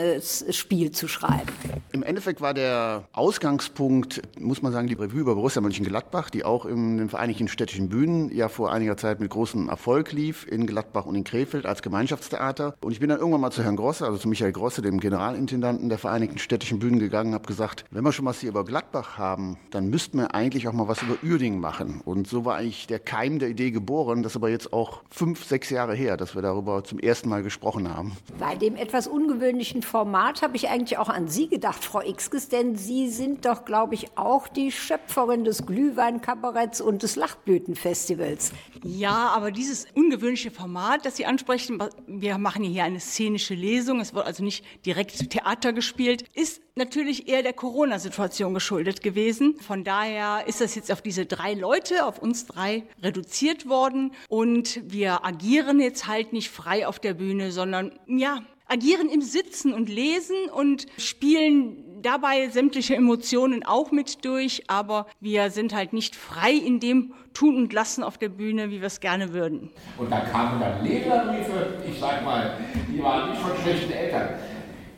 Spiel 0.50 0.90
zu 0.90 1.06
schreiben? 1.06 1.46
Im 1.92 2.02
Endeffekt 2.02 2.40
war 2.40 2.52
der 2.52 3.04
Ausgangspunkt, 3.12 4.22
muss 4.40 4.60
man 4.60 4.72
sagen, 4.72 4.88
die 4.88 4.94
Revue 4.94 5.20
über 5.20 5.36
Borussia 5.36 5.62
Mönchengladbach, 5.62 6.30
die 6.30 6.44
auch 6.44 6.66
in 6.66 6.98
den 6.98 7.08
Vereinigten 7.08 7.48
Städtischen 7.48 7.88
Bühnen 7.88 8.34
ja 8.34 8.48
vor 8.48 8.72
einiger 8.72 8.96
Zeit 8.96 9.20
mit 9.20 9.30
großem 9.30 9.68
Erfolg 9.68 10.12
lief, 10.12 10.46
in 10.50 10.66
Gladbach 10.66 11.06
und 11.06 11.14
in 11.14 11.22
Krefeld 11.22 11.64
als 11.64 11.82
Gemeinschaftstheater. 11.82 12.74
Und 12.80 12.90
ich 12.90 12.98
bin 12.98 13.08
dann 13.08 13.18
irgendwann 13.18 13.40
mal 13.40 13.52
zu 13.52 13.62
Herrn 13.62 13.76
Grosse, 13.76 14.04
also 14.04 14.18
zu 14.18 14.28
Michael 14.28 14.52
Grosse, 14.52 14.82
dem 14.82 14.98
Generalintendanten 14.98 15.88
der 15.88 15.98
Vereinigten 15.98 16.38
Städtischen 16.38 16.80
Bühnen 16.80 16.98
gegangen, 16.98 17.35
habe 17.36 17.46
gesagt, 17.46 17.84
wenn 17.90 18.02
wir 18.02 18.12
schon 18.12 18.24
was 18.24 18.40
hier 18.40 18.48
über 18.48 18.64
Gladbach 18.64 19.18
haben, 19.18 19.58
dann 19.70 19.88
müssten 19.88 20.18
wir 20.18 20.34
eigentlich 20.34 20.66
auch 20.66 20.72
mal 20.72 20.88
was 20.88 21.02
über 21.02 21.16
Uerdingen 21.22 21.60
machen. 21.60 22.00
Und 22.04 22.26
so 22.26 22.44
war 22.44 22.56
eigentlich 22.56 22.86
der 22.86 22.98
Keim 22.98 23.38
der 23.38 23.48
Idee 23.48 23.70
geboren. 23.70 24.22
Das 24.22 24.32
ist 24.32 24.36
aber 24.36 24.48
jetzt 24.48 24.72
auch 24.72 25.02
fünf, 25.10 25.44
sechs 25.44 25.70
Jahre 25.70 25.94
her, 25.94 26.16
dass 26.16 26.34
wir 26.34 26.42
darüber 26.42 26.82
zum 26.82 26.98
ersten 26.98 27.28
Mal 27.28 27.42
gesprochen 27.42 27.94
haben. 27.94 28.16
Bei 28.38 28.56
dem 28.56 28.74
etwas 28.74 29.06
ungewöhnlichen 29.06 29.82
Format 29.82 30.42
habe 30.42 30.56
ich 30.56 30.68
eigentlich 30.68 30.98
auch 30.98 31.08
an 31.08 31.28
Sie 31.28 31.48
gedacht, 31.48 31.84
Frau 31.84 32.00
Ixges, 32.00 32.48
denn 32.48 32.76
Sie 32.76 33.08
sind 33.08 33.44
doch, 33.44 33.64
glaube 33.64 33.94
ich, 33.94 34.16
auch 34.16 34.48
die 34.48 34.72
Schöpferin 34.72 35.44
des 35.44 35.66
Glühweinkabaretts 35.66 36.80
und 36.80 37.02
des 37.02 37.16
Lachblütenfestivals. 37.16 38.52
Ja, 38.82 39.28
aber 39.34 39.50
dieses 39.50 39.86
ungewöhnliche 39.94 40.50
Format, 40.50 41.04
das 41.04 41.16
Sie 41.16 41.26
ansprechen, 41.26 41.82
wir 42.06 42.38
machen 42.38 42.64
hier 42.64 42.84
eine 42.84 43.00
szenische 43.00 43.54
Lesung, 43.54 44.00
es 44.00 44.14
wird 44.14 44.26
also 44.26 44.42
nicht 44.42 44.64
direkt 44.86 45.30
Theater 45.30 45.72
gespielt, 45.72 46.24
ist 46.34 46.62
natürlich 46.76 47.25
eher 47.28 47.42
der 47.42 47.52
Corona-Situation 47.52 48.54
geschuldet 48.54 49.02
gewesen. 49.02 49.56
Von 49.60 49.84
daher 49.84 50.46
ist 50.46 50.60
das 50.60 50.74
jetzt 50.74 50.92
auf 50.92 51.02
diese 51.02 51.26
drei 51.26 51.54
Leute, 51.54 52.04
auf 52.06 52.18
uns 52.18 52.46
drei 52.46 52.84
reduziert 53.02 53.68
worden 53.68 54.12
und 54.28 54.80
wir 54.84 55.24
agieren 55.24 55.80
jetzt 55.80 56.06
halt 56.06 56.32
nicht 56.32 56.50
frei 56.50 56.86
auf 56.86 56.98
der 56.98 57.14
Bühne, 57.14 57.52
sondern 57.52 57.92
ja, 58.06 58.42
agieren 58.68 59.08
im 59.08 59.22
Sitzen 59.22 59.72
und 59.72 59.88
Lesen 59.88 60.36
und 60.52 60.86
spielen 60.98 62.02
dabei 62.02 62.48
sämtliche 62.48 62.94
Emotionen 62.94 63.64
auch 63.64 63.90
mit 63.90 64.24
durch, 64.24 64.64
aber 64.68 65.06
wir 65.20 65.50
sind 65.50 65.74
halt 65.74 65.92
nicht 65.92 66.14
frei 66.14 66.52
in 66.52 66.80
dem 66.80 67.14
Tun 67.32 67.56
und 67.56 67.72
Lassen 67.72 68.02
auf 68.02 68.18
der 68.18 68.28
Bühne, 68.28 68.70
wie 68.70 68.80
wir 68.80 68.86
es 68.86 69.00
gerne 69.00 69.32
würden. 69.32 69.70
Und 69.98 70.10
da 70.10 70.20
kamen 70.20 70.60
dann 70.60 70.84
Leserbriefe, 70.84 71.82
ich 71.88 71.98
sag 71.98 72.24
mal, 72.24 72.58
die 72.88 73.02
waren 73.02 73.30
nicht 73.30 73.42
von 73.42 73.50
schlechten 73.62 73.92
Eltern. 73.92 74.28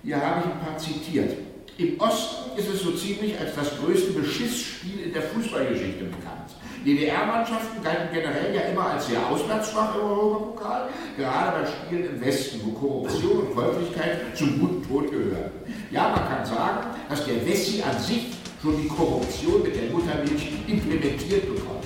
Hier 0.02 0.16
habe 0.20 0.40
ich 0.40 0.52
ein 0.52 0.60
paar 0.60 0.78
zitiert. 0.78 1.47
Im 1.78 2.00
Osten 2.00 2.58
ist 2.58 2.68
es 2.74 2.82
so 2.82 2.90
ziemlich 2.90 3.38
als 3.38 3.54
das 3.54 3.78
größte 3.78 4.10
Beschissspiel 4.10 4.98
in 4.98 5.12
der 5.12 5.22
Fußballgeschichte 5.22 6.06
bekannt. 6.06 6.50
DDR-Mannschaften 6.84 7.80
galten 7.84 8.12
generell 8.12 8.52
ja 8.52 8.62
immer 8.62 8.90
als 8.90 9.06
sehr 9.06 9.24
auswärtsschwach 9.24 9.94
im 9.94 10.00
Europapokal, 10.00 10.88
gerade 11.16 11.60
bei 11.60 11.70
Spielen 11.70 12.16
im 12.16 12.20
Westen, 12.20 12.60
wo 12.64 12.72
Korruption 12.72 13.46
und 13.46 13.54
Käuflichkeit 13.54 14.36
zum 14.36 14.58
guten 14.58 14.88
Ton 14.88 15.08
gehören. 15.08 15.52
Ja, 15.92 16.08
man 16.08 16.28
kann 16.28 16.44
sagen, 16.44 16.88
dass 17.08 17.24
der 17.24 17.46
Wessi 17.46 17.80
an 17.80 17.96
sich 18.02 18.26
schon 18.60 18.82
die 18.82 18.88
Korruption 18.88 19.62
mit 19.62 19.76
der 19.76 19.88
Muttermilch 19.92 20.48
implementiert 20.66 21.46
bekommt. 21.46 21.84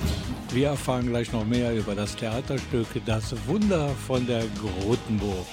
Wir 0.51 0.69
erfahren 0.69 1.07
gleich 1.07 1.31
noch 1.31 1.45
mehr 1.45 1.71
über 1.71 1.93
das 1.93 2.15
Theaterstück 2.15 2.87
Das 3.05 3.35
Wunder 3.45 3.89
von 4.07 4.25
der 4.25 4.43
Grotenburg. 4.59 5.45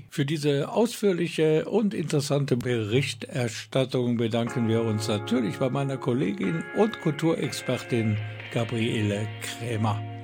Für 0.09 0.25
diese 0.25 0.69
ausführliche 0.69 1.65
und 1.65 1.93
interessante 1.93 2.55
Berichterstattung 2.55 4.15
bedanken 4.15 4.69
wir 4.69 4.83
uns 4.83 5.07
natürlich 5.07 5.57
bei 5.57 5.69
meiner 5.69 5.97
Kollegin 5.97 6.63
und 6.77 7.01
Kulturexpertin 7.01 8.17
Gabriele 8.53 9.27
Krämer. 9.41 10.18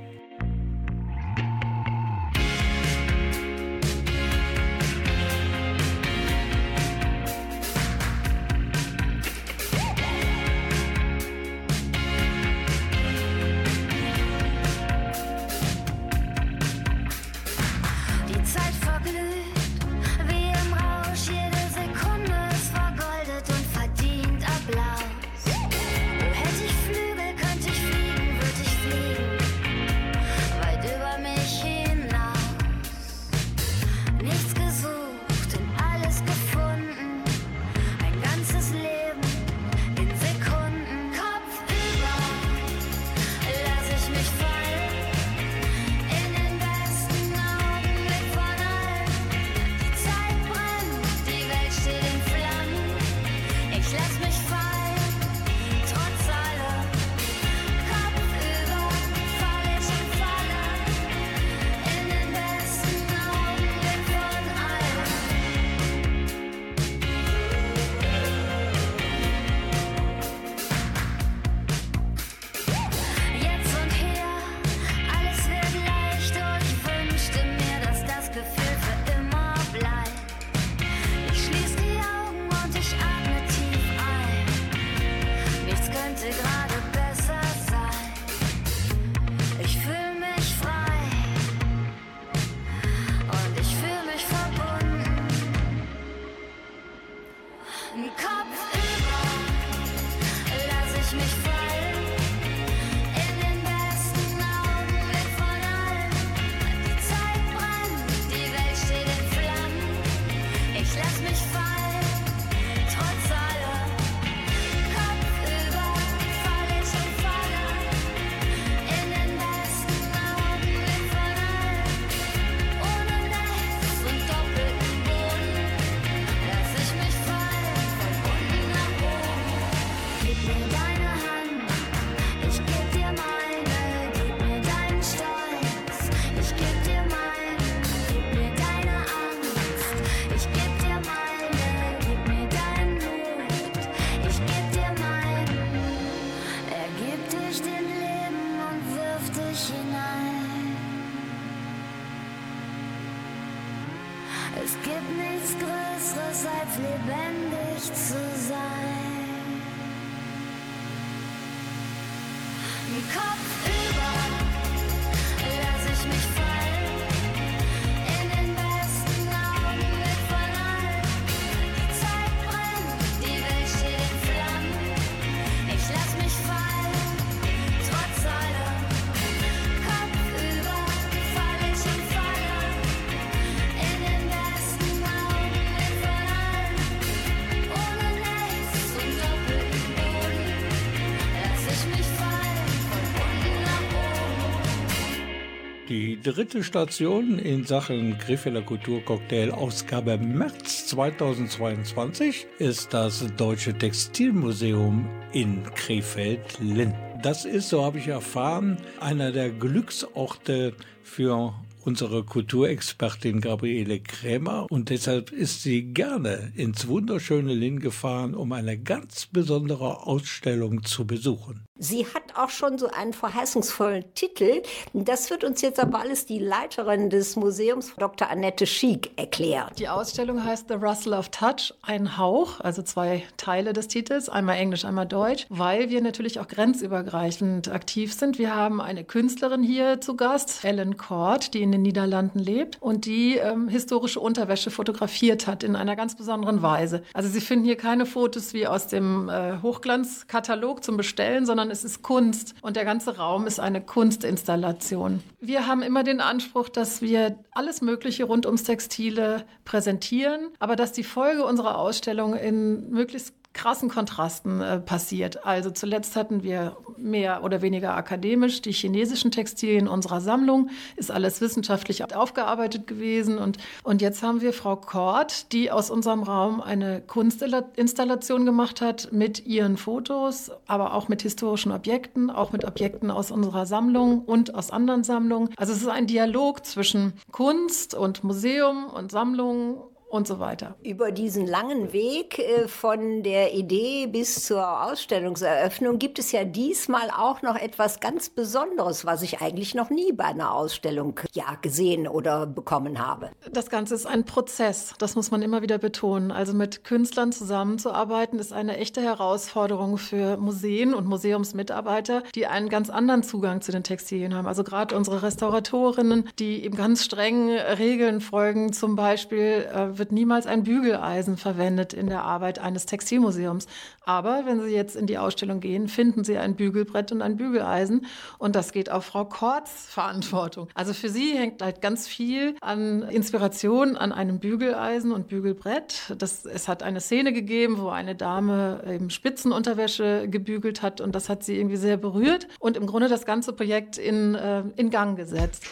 Dritte 196.25 196.63
Station 196.63 197.37
in 197.37 197.65
Sachen 197.65 198.17
Krefelder 198.17 198.63
Kulturcocktail 198.63 199.51
Ausgabe 199.51 200.17
März 200.17 200.87
2022 200.87 202.47
ist 202.57 202.95
das 202.95 203.23
Deutsche 203.37 203.77
Textilmuseum 203.77 205.07
in 205.33 205.61
Krefeld-Linn. 205.75 206.95
Das 207.21 207.45
ist, 207.45 207.69
so 207.69 207.85
habe 207.85 207.99
ich 207.99 208.07
erfahren, 208.07 208.77
einer 208.99 209.31
der 209.31 209.51
Glücksorte 209.51 210.73
für 211.03 211.53
unsere 211.85 212.23
Kulturexpertin 212.23 213.39
Gabriele 213.39 213.99
Krämer 213.99 214.65
und 214.71 214.89
deshalb 214.89 215.31
ist 215.31 215.61
sie 215.61 215.83
gerne 215.83 216.51
ins 216.55 216.87
wunderschöne 216.87 217.53
Linn 217.53 217.79
gefahren, 217.79 218.33
um 218.33 218.51
eine 218.51 218.79
ganz 218.79 219.27
besondere 219.27 220.07
Ausstellung 220.07 220.83
zu 220.83 221.05
besuchen. 221.05 221.65
Sie 221.77 222.05
hat 222.05 222.23
auch 222.35 222.51
schon 222.51 222.77
so 222.77 222.87
einen 222.87 223.11
verheißungsvollen 223.11 224.05
Titel. 224.13 224.61
Das 224.93 225.29
wird 225.29 225.43
uns 225.43 225.61
jetzt 225.61 225.77
aber 225.77 225.99
alles 225.99 226.25
die 226.25 226.39
Leiterin 226.39 227.09
des 227.09 227.35
Museums, 227.35 227.93
Dr. 227.97 228.29
Annette 228.29 228.65
Schiek, 228.65 229.11
erklären. 229.17 229.71
Die 229.77 229.89
Ausstellung 229.89 230.41
heißt 230.41 230.69
The 230.69 230.75
Rustle 230.75 231.17
of 231.17 231.27
Touch, 231.29 231.73
ein 231.81 232.17
Hauch, 232.17 232.61
also 232.61 232.81
zwei 232.81 233.23
Teile 233.35 233.73
des 233.73 233.89
Titels, 233.89 234.29
einmal 234.29 234.55
Englisch, 234.55 234.85
einmal 234.85 235.05
Deutsch, 235.05 235.47
weil 235.49 235.89
wir 235.89 236.01
natürlich 236.01 236.39
auch 236.39 236.47
grenzübergreifend 236.47 237.67
aktiv 237.67 238.13
sind. 238.13 238.39
Wir 238.39 238.55
haben 238.55 238.79
eine 238.79 239.03
Künstlerin 239.03 239.61
hier 239.61 239.99
zu 239.99 240.15
Gast, 240.15 240.63
Ellen 240.63 240.95
Cord, 240.95 241.53
die 241.53 241.61
in 241.61 241.73
den 241.73 241.81
Niederlanden 241.81 242.39
lebt 242.39 242.81
und 242.81 243.03
die 243.03 243.35
ähm, 243.35 243.67
historische 243.67 244.21
Unterwäsche 244.21 244.71
fotografiert 244.71 245.45
hat 245.45 245.61
in 245.61 245.75
einer 245.75 245.97
ganz 245.97 246.15
besonderen 246.15 246.61
Weise. 246.61 247.03
Also 247.13 247.27
Sie 247.27 247.41
finden 247.41 247.65
hier 247.65 247.75
keine 247.75 248.05
Fotos 248.05 248.53
wie 248.53 248.65
aus 248.65 248.87
dem 248.87 249.27
äh, 249.27 249.61
Hochglanzkatalog 249.61 250.81
zum 250.81 250.95
Bestellen, 250.95 251.45
sondern 251.45 251.64
es 251.71 251.83
ist 251.83 252.01
Kunst 252.01 252.55
und 252.61 252.75
der 252.75 252.85
ganze 252.85 253.17
Raum 253.17 253.47
ist 253.47 253.59
eine 253.59 253.81
Kunstinstallation. 253.81 255.21
Wir 255.39 255.67
haben 255.67 255.81
immer 255.81 256.03
den 256.03 256.21
Anspruch, 256.21 256.69
dass 256.69 257.01
wir 257.01 257.37
alles 257.51 257.81
Mögliche 257.81 258.25
rund 258.25 258.45
ums 258.45 258.63
Textile 258.63 259.45
präsentieren, 259.63 260.49
aber 260.59 260.75
dass 260.75 260.91
die 260.91 261.03
Folge 261.03 261.45
unserer 261.45 261.77
Ausstellung 261.77 262.35
in 262.35 262.89
möglichst 262.89 263.33
krassen 263.55 263.89
Kontrasten 263.89 264.61
äh, 264.61 264.79
passiert. 264.79 265.45
Also 265.45 265.71
zuletzt 265.71 266.15
hatten 266.15 266.43
wir 266.43 266.77
mehr 266.97 267.43
oder 267.43 267.63
weniger 267.63 267.95
akademisch 267.95 268.61
die 268.61 268.71
chinesischen 268.71 269.31
Textilien 269.31 269.87
unserer 269.87 270.21
Sammlung, 270.21 270.69
ist 270.97 271.09
alles 271.09 271.41
wissenschaftlich 271.41 272.13
aufgearbeitet 272.15 272.85
gewesen 272.85 273.39
und, 273.39 273.57
und 273.83 274.01
jetzt 274.01 274.21
haben 274.21 274.41
wir 274.41 274.53
Frau 274.53 274.75
Kort, 274.75 275.51
die 275.53 275.71
aus 275.71 275.89
unserem 275.89 276.21
Raum 276.23 276.61
eine 276.61 277.01
Kunstinstallation 277.01 278.45
gemacht 278.45 278.81
hat 278.81 279.11
mit 279.11 279.45
ihren 279.47 279.77
Fotos, 279.77 280.51
aber 280.67 280.93
auch 280.93 281.07
mit 281.07 281.21
historischen 281.21 281.71
Objekten, 281.71 282.29
auch 282.29 282.51
mit 282.51 282.65
Objekten 282.65 283.09
aus 283.09 283.31
unserer 283.31 283.65
Sammlung 283.65 284.23
und 284.25 284.53
aus 284.53 284.69
anderen 284.69 285.03
Sammlungen. 285.03 285.49
Also 285.55 285.71
es 285.71 285.81
ist 285.81 285.87
ein 285.87 286.07
Dialog 286.07 286.65
zwischen 286.65 287.13
Kunst 287.31 287.95
und 287.95 288.23
Museum 288.23 288.87
und 288.87 289.11
Sammlung 289.11 289.77
und 290.07 290.27
so 290.27 290.39
weiter. 290.39 290.75
Über 290.83 291.11
diesen 291.11 291.45
langen 291.47 291.91
Weg 291.91 292.39
äh, 292.39 292.67
von 292.67 293.23
der 293.23 293.53
Idee 293.53 294.07
bis 294.07 294.45
zur 294.45 294.83
Ausstellungseröffnung 294.85 295.99
gibt 295.99 296.19
es 296.19 296.31
ja 296.31 296.43
diesmal 296.43 297.09
auch 297.11 297.41
noch 297.41 297.55
etwas 297.55 297.99
ganz 297.99 298.29
Besonderes, 298.29 299.05
was 299.05 299.21
ich 299.21 299.41
eigentlich 299.41 299.75
noch 299.75 299.89
nie 299.89 300.11
bei 300.13 300.25
einer 300.25 300.53
Ausstellung 300.53 301.19
ja 301.33 301.57
gesehen 301.61 302.07
oder 302.07 302.45
bekommen 302.45 303.05
habe. 303.05 303.31
Das 303.51 303.69
Ganze 303.69 303.95
ist 303.95 304.05
ein 304.05 304.25
Prozess, 304.25 304.93
das 304.99 305.15
muss 305.15 305.31
man 305.31 305.41
immer 305.41 305.61
wieder 305.61 305.77
betonen. 305.77 306.31
Also 306.31 306.53
mit 306.53 306.83
Künstlern 306.83 307.31
zusammenzuarbeiten 307.31 308.39
ist 308.39 308.53
eine 308.53 308.77
echte 308.77 309.01
Herausforderung 309.01 309.97
für 309.97 310.37
Museen 310.37 310.93
und 310.93 311.07
Museumsmitarbeiter, 311.07 312.23
die 312.35 312.47
einen 312.47 312.69
ganz 312.69 312.89
anderen 312.89 313.23
Zugang 313.23 313.61
zu 313.61 313.71
den 313.71 313.83
Textilien 313.83 314.33
haben. 314.33 314.47
Also 314.47 314.63
gerade 314.63 314.95
unsere 314.95 315.23
Restauratorinnen, 315.23 316.29
die 316.39 316.63
eben 316.63 316.77
ganz 316.77 317.03
strengen 317.03 317.57
Regeln 317.57 318.21
folgen, 318.21 318.73
zum 318.73 318.95
Beispiel 318.95 319.67
äh, 319.73 319.94
wird 319.97 320.11
niemals 320.11 320.47
ein 320.47 320.63
Bügeleisen 320.63 321.37
verwendet 321.37 321.93
in 321.93 322.07
der 322.07 322.23
Arbeit 322.23 322.59
eines 322.59 322.85
Textilmuseums. 322.85 323.67
Aber 324.05 324.45
wenn 324.45 324.61
Sie 324.61 324.69
jetzt 324.69 324.95
in 324.95 325.07
die 325.07 325.17
Ausstellung 325.17 325.59
gehen, 325.59 325.87
finden 325.87 326.23
Sie 326.23 326.37
ein 326.37 326.55
Bügelbrett 326.55 327.11
und 327.11 327.21
ein 327.21 327.37
Bügeleisen. 327.37 328.05
Und 328.37 328.55
das 328.55 328.71
geht 328.71 328.91
auf 328.91 329.05
Frau 329.05 329.25
Korts 329.25 329.87
Verantwortung. 329.87 330.67
Also 330.73 330.93
für 330.93 331.09
sie 331.09 331.37
hängt 331.37 331.61
halt 331.61 331.81
ganz 331.81 332.07
viel 332.07 332.55
an 332.61 333.03
Inspiration 333.03 333.95
an 333.97 334.11
einem 334.11 334.39
Bügeleisen 334.39 335.11
und 335.11 335.27
Bügelbrett. 335.27 336.13
Das, 336.17 336.45
es 336.45 336.67
hat 336.67 336.83
eine 336.83 337.01
Szene 337.01 337.33
gegeben, 337.33 337.77
wo 337.79 337.89
eine 337.89 338.15
Dame 338.15 338.83
eben 338.87 339.09
Spitzenunterwäsche 339.09 340.27
gebügelt 340.29 340.81
hat. 340.81 341.01
Und 341.01 341.15
das 341.15 341.29
hat 341.29 341.43
sie 341.43 341.57
irgendwie 341.57 341.77
sehr 341.77 341.97
berührt 341.97 342.47
und 342.59 342.77
im 342.77 342.85
Grunde 342.85 343.09
das 343.09 343.25
ganze 343.25 343.53
Projekt 343.53 343.97
in, 343.97 344.35
äh, 344.35 344.63
in 344.75 344.89
Gang 344.89 345.17
gesetzt. 345.17 345.65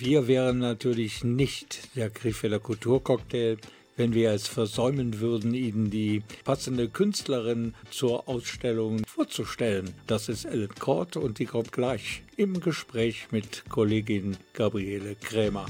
Wir 0.00 0.26
wären 0.26 0.60
natürlich 0.60 1.24
nicht 1.24 1.94
der 1.94 2.08
Krefelder 2.08 2.58
Kulturcocktail, 2.58 3.58
wenn 3.98 4.14
wir 4.14 4.30
es 4.30 4.48
versäumen 4.48 5.20
würden, 5.20 5.52
Ihnen 5.52 5.90
die 5.90 6.22
passende 6.42 6.88
Künstlerin 6.88 7.74
zur 7.90 8.26
Ausstellung 8.26 9.02
vorzustellen. 9.06 9.92
Das 10.06 10.30
ist 10.30 10.46
Ellen 10.46 10.74
Kort 10.78 11.18
und 11.18 11.38
die 11.38 11.44
kommt 11.44 11.72
gleich 11.72 12.22
im 12.38 12.60
Gespräch 12.60 13.26
mit 13.30 13.64
Kollegin 13.68 14.38
Gabriele 14.54 15.16
Krämer. 15.16 15.66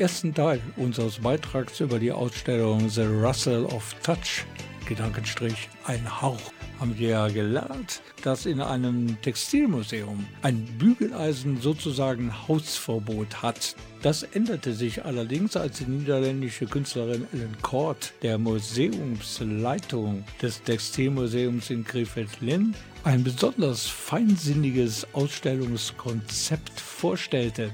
Ersten 0.00 0.34
Teil 0.34 0.60
unseres 0.76 1.18
Beitrags 1.18 1.80
über 1.80 1.98
die 1.98 2.12
Ausstellung 2.12 2.88
The 2.88 3.02
Russell 3.02 3.64
of 3.64 3.94
Touch, 4.02 4.44
Gedankenstrich, 4.86 5.68
ein 5.84 6.20
Hauch, 6.22 6.52
haben 6.78 6.98
wir 6.98 7.08
ja 7.08 7.28
gelernt, 7.28 8.02
dass 8.22 8.46
in 8.46 8.60
einem 8.60 9.20
Textilmuseum 9.22 10.26
ein 10.42 10.64
Bügeleisen 10.78 11.60
sozusagen 11.60 12.32
Hausverbot 12.48 13.42
hat. 13.42 13.74
Das 14.02 14.22
änderte 14.22 14.72
sich 14.72 15.04
allerdings, 15.04 15.56
als 15.56 15.78
die 15.78 15.86
niederländische 15.86 16.66
Künstlerin 16.66 17.26
Ellen 17.32 17.56
Kort 17.62 18.12
der 18.22 18.38
Museumsleitung 18.38 20.24
des 20.42 20.62
Textilmuseums 20.62 21.70
in 21.70 21.84
Krefeld-Linn 21.84 22.74
ein 23.04 23.24
besonders 23.24 23.86
feinsinniges 23.86 25.06
Ausstellungskonzept 25.14 26.78
vorstellte. 26.80 27.70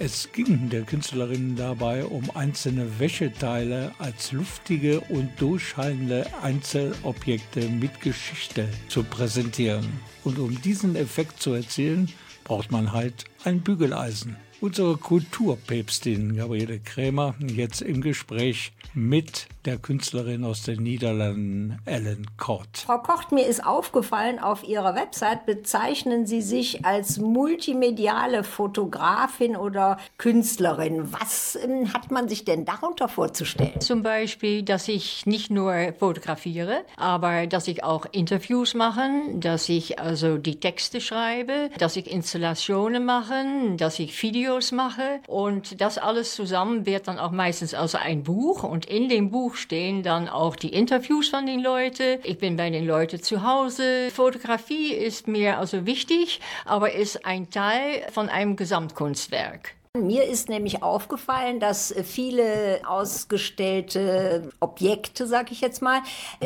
Es 0.00 0.32
ging 0.32 0.70
der 0.70 0.82
Künstlerin 0.82 1.54
dabei 1.54 2.04
um 2.04 2.28
einzelne 2.34 2.98
Wäscheteile 2.98 3.92
als 3.98 4.32
luftige 4.32 5.00
und 5.02 5.30
durchscheinende 5.40 6.26
Einzelobjekte 6.42 7.68
mit 7.68 8.00
Geschichte 8.00 8.68
zu 8.88 9.04
präsentieren. 9.04 9.86
Und 10.24 10.40
um 10.40 10.60
diesen 10.62 10.96
Effekt 10.96 11.40
zu 11.40 11.52
erzielen, 11.52 12.10
braucht 12.42 12.72
man 12.72 12.90
halt 12.92 13.24
ein 13.44 13.60
Bügeleisen. 13.60 14.36
Unsere 14.64 14.96
Kulturpäpstin 14.96 16.36
Gabriele 16.36 16.80
Krämer 16.80 17.34
jetzt 17.38 17.82
im 17.82 18.00
Gespräch 18.00 18.72
mit 18.94 19.46
der 19.66 19.76
Künstlerin 19.76 20.44
aus 20.44 20.62
den 20.62 20.82
Niederlanden, 20.82 21.78
Ellen 21.84 22.26
Kort. 22.38 22.78
Frau 22.78 22.98
Kocht, 22.98 23.30
mir 23.30 23.46
ist 23.46 23.64
aufgefallen, 23.64 24.38
auf 24.38 24.64
Ihrer 24.64 24.94
Website 24.94 25.44
bezeichnen 25.44 26.26
Sie 26.26 26.40
sich 26.40 26.84
als 26.84 27.18
multimediale 27.18 28.42
Fotografin 28.42 29.56
oder 29.56 29.98
Künstlerin. 30.16 31.12
Was 31.12 31.56
ähm, 31.56 31.92
hat 31.92 32.10
man 32.10 32.28
sich 32.28 32.46
denn 32.46 32.64
darunter 32.64 33.08
vorzustellen? 33.08 33.80
Zum 33.80 34.02
Beispiel, 34.02 34.62
dass 34.62 34.88
ich 34.88 35.26
nicht 35.26 35.50
nur 35.50 35.92
fotografiere, 35.98 36.84
aber 36.96 37.46
dass 37.46 37.68
ich 37.68 37.84
auch 37.84 38.06
Interviews 38.12 38.72
mache, 38.72 39.10
dass 39.34 39.68
ich 39.68 39.98
also 39.98 40.38
die 40.38 40.58
Texte 40.60 41.02
schreibe, 41.02 41.70
dass 41.78 41.96
ich 41.96 42.10
Installationen 42.10 43.04
mache, 43.04 43.44
dass 43.76 43.98
ich 43.98 44.22
Videos 44.22 44.53
mache 44.72 45.20
und 45.26 45.80
das 45.80 45.98
alles 45.98 46.34
zusammen 46.34 46.86
wird 46.86 47.08
dann 47.08 47.18
auch 47.18 47.30
meistens 47.30 47.74
also 47.74 47.98
ein 47.98 48.22
Buch 48.22 48.62
und 48.62 48.86
in 48.86 49.08
dem 49.08 49.30
Buch 49.30 49.56
stehen 49.56 50.02
dann 50.02 50.28
auch 50.28 50.56
die 50.56 50.72
Interviews 50.72 51.28
von 51.28 51.46
den 51.46 51.60
Leuten. 51.60 52.18
Ich 52.22 52.38
bin 52.38 52.56
bei 52.56 52.70
den 52.70 52.86
Leuten 52.86 53.22
zu 53.22 53.42
Hause. 53.42 54.10
Fotografie 54.10 54.92
ist 54.92 55.28
mir 55.28 55.58
also 55.58 55.86
wichtig, 55.86 56.40
aber 56.64 56.92
ist 56.92 57.26
ein 57.26 57.50
Teil 57.50 58.06
von 58.12 58.28
einem 58.28 58.56
Gesamtkunstwerk. 58.56 59.74
Mir 59.96 60.24
ist 60.24 60.48
nämlich 60.48 60.82
aufgefallen, 60.82 61.60
dass 61.60 61.94
viele 62.02 62.80
ausgestellte 62.84 64.50
Objekte, 64.58 65.28
sag 65.28 65.52
ich 65.52 65.60
jetzt 65.60 65.82
mal, 65.82 66.00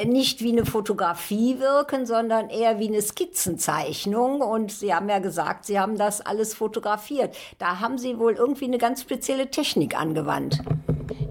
nicht 0.05 0.43
wie 0.43 0.53
eine 0.53 0.67
Fotografie 0.67 1.59
wirken, 1.59 2.05
sondern 2.05 2.51
eher 2.51 2.79
wie 2.79 2.89
eine 2.89 3.01
Skizzenzeichnung. 3.01 4.43
Und 4.43 4.71
Sie 4.71 4.93
haben 4.93 5.09
ja 5.09 5.19
gesagt, 5.19 5.65
Sie 5.65 5.81
haben 5.81 5.97
das 5.97 6.21
alles 6.21 6.53
fotografiert. 6.53 7.35
Da 7.59 7.81
haben 7.81 7.97
Sie 7.97 8.19
wohl 8.19 8.35
irgendwie 8.35 8.67
eine 8.67 8.77
ganz 8.77 9.01
spezielle 9.01 9.51
Technik 9.51 9.99
angewandt. 9.99 10.63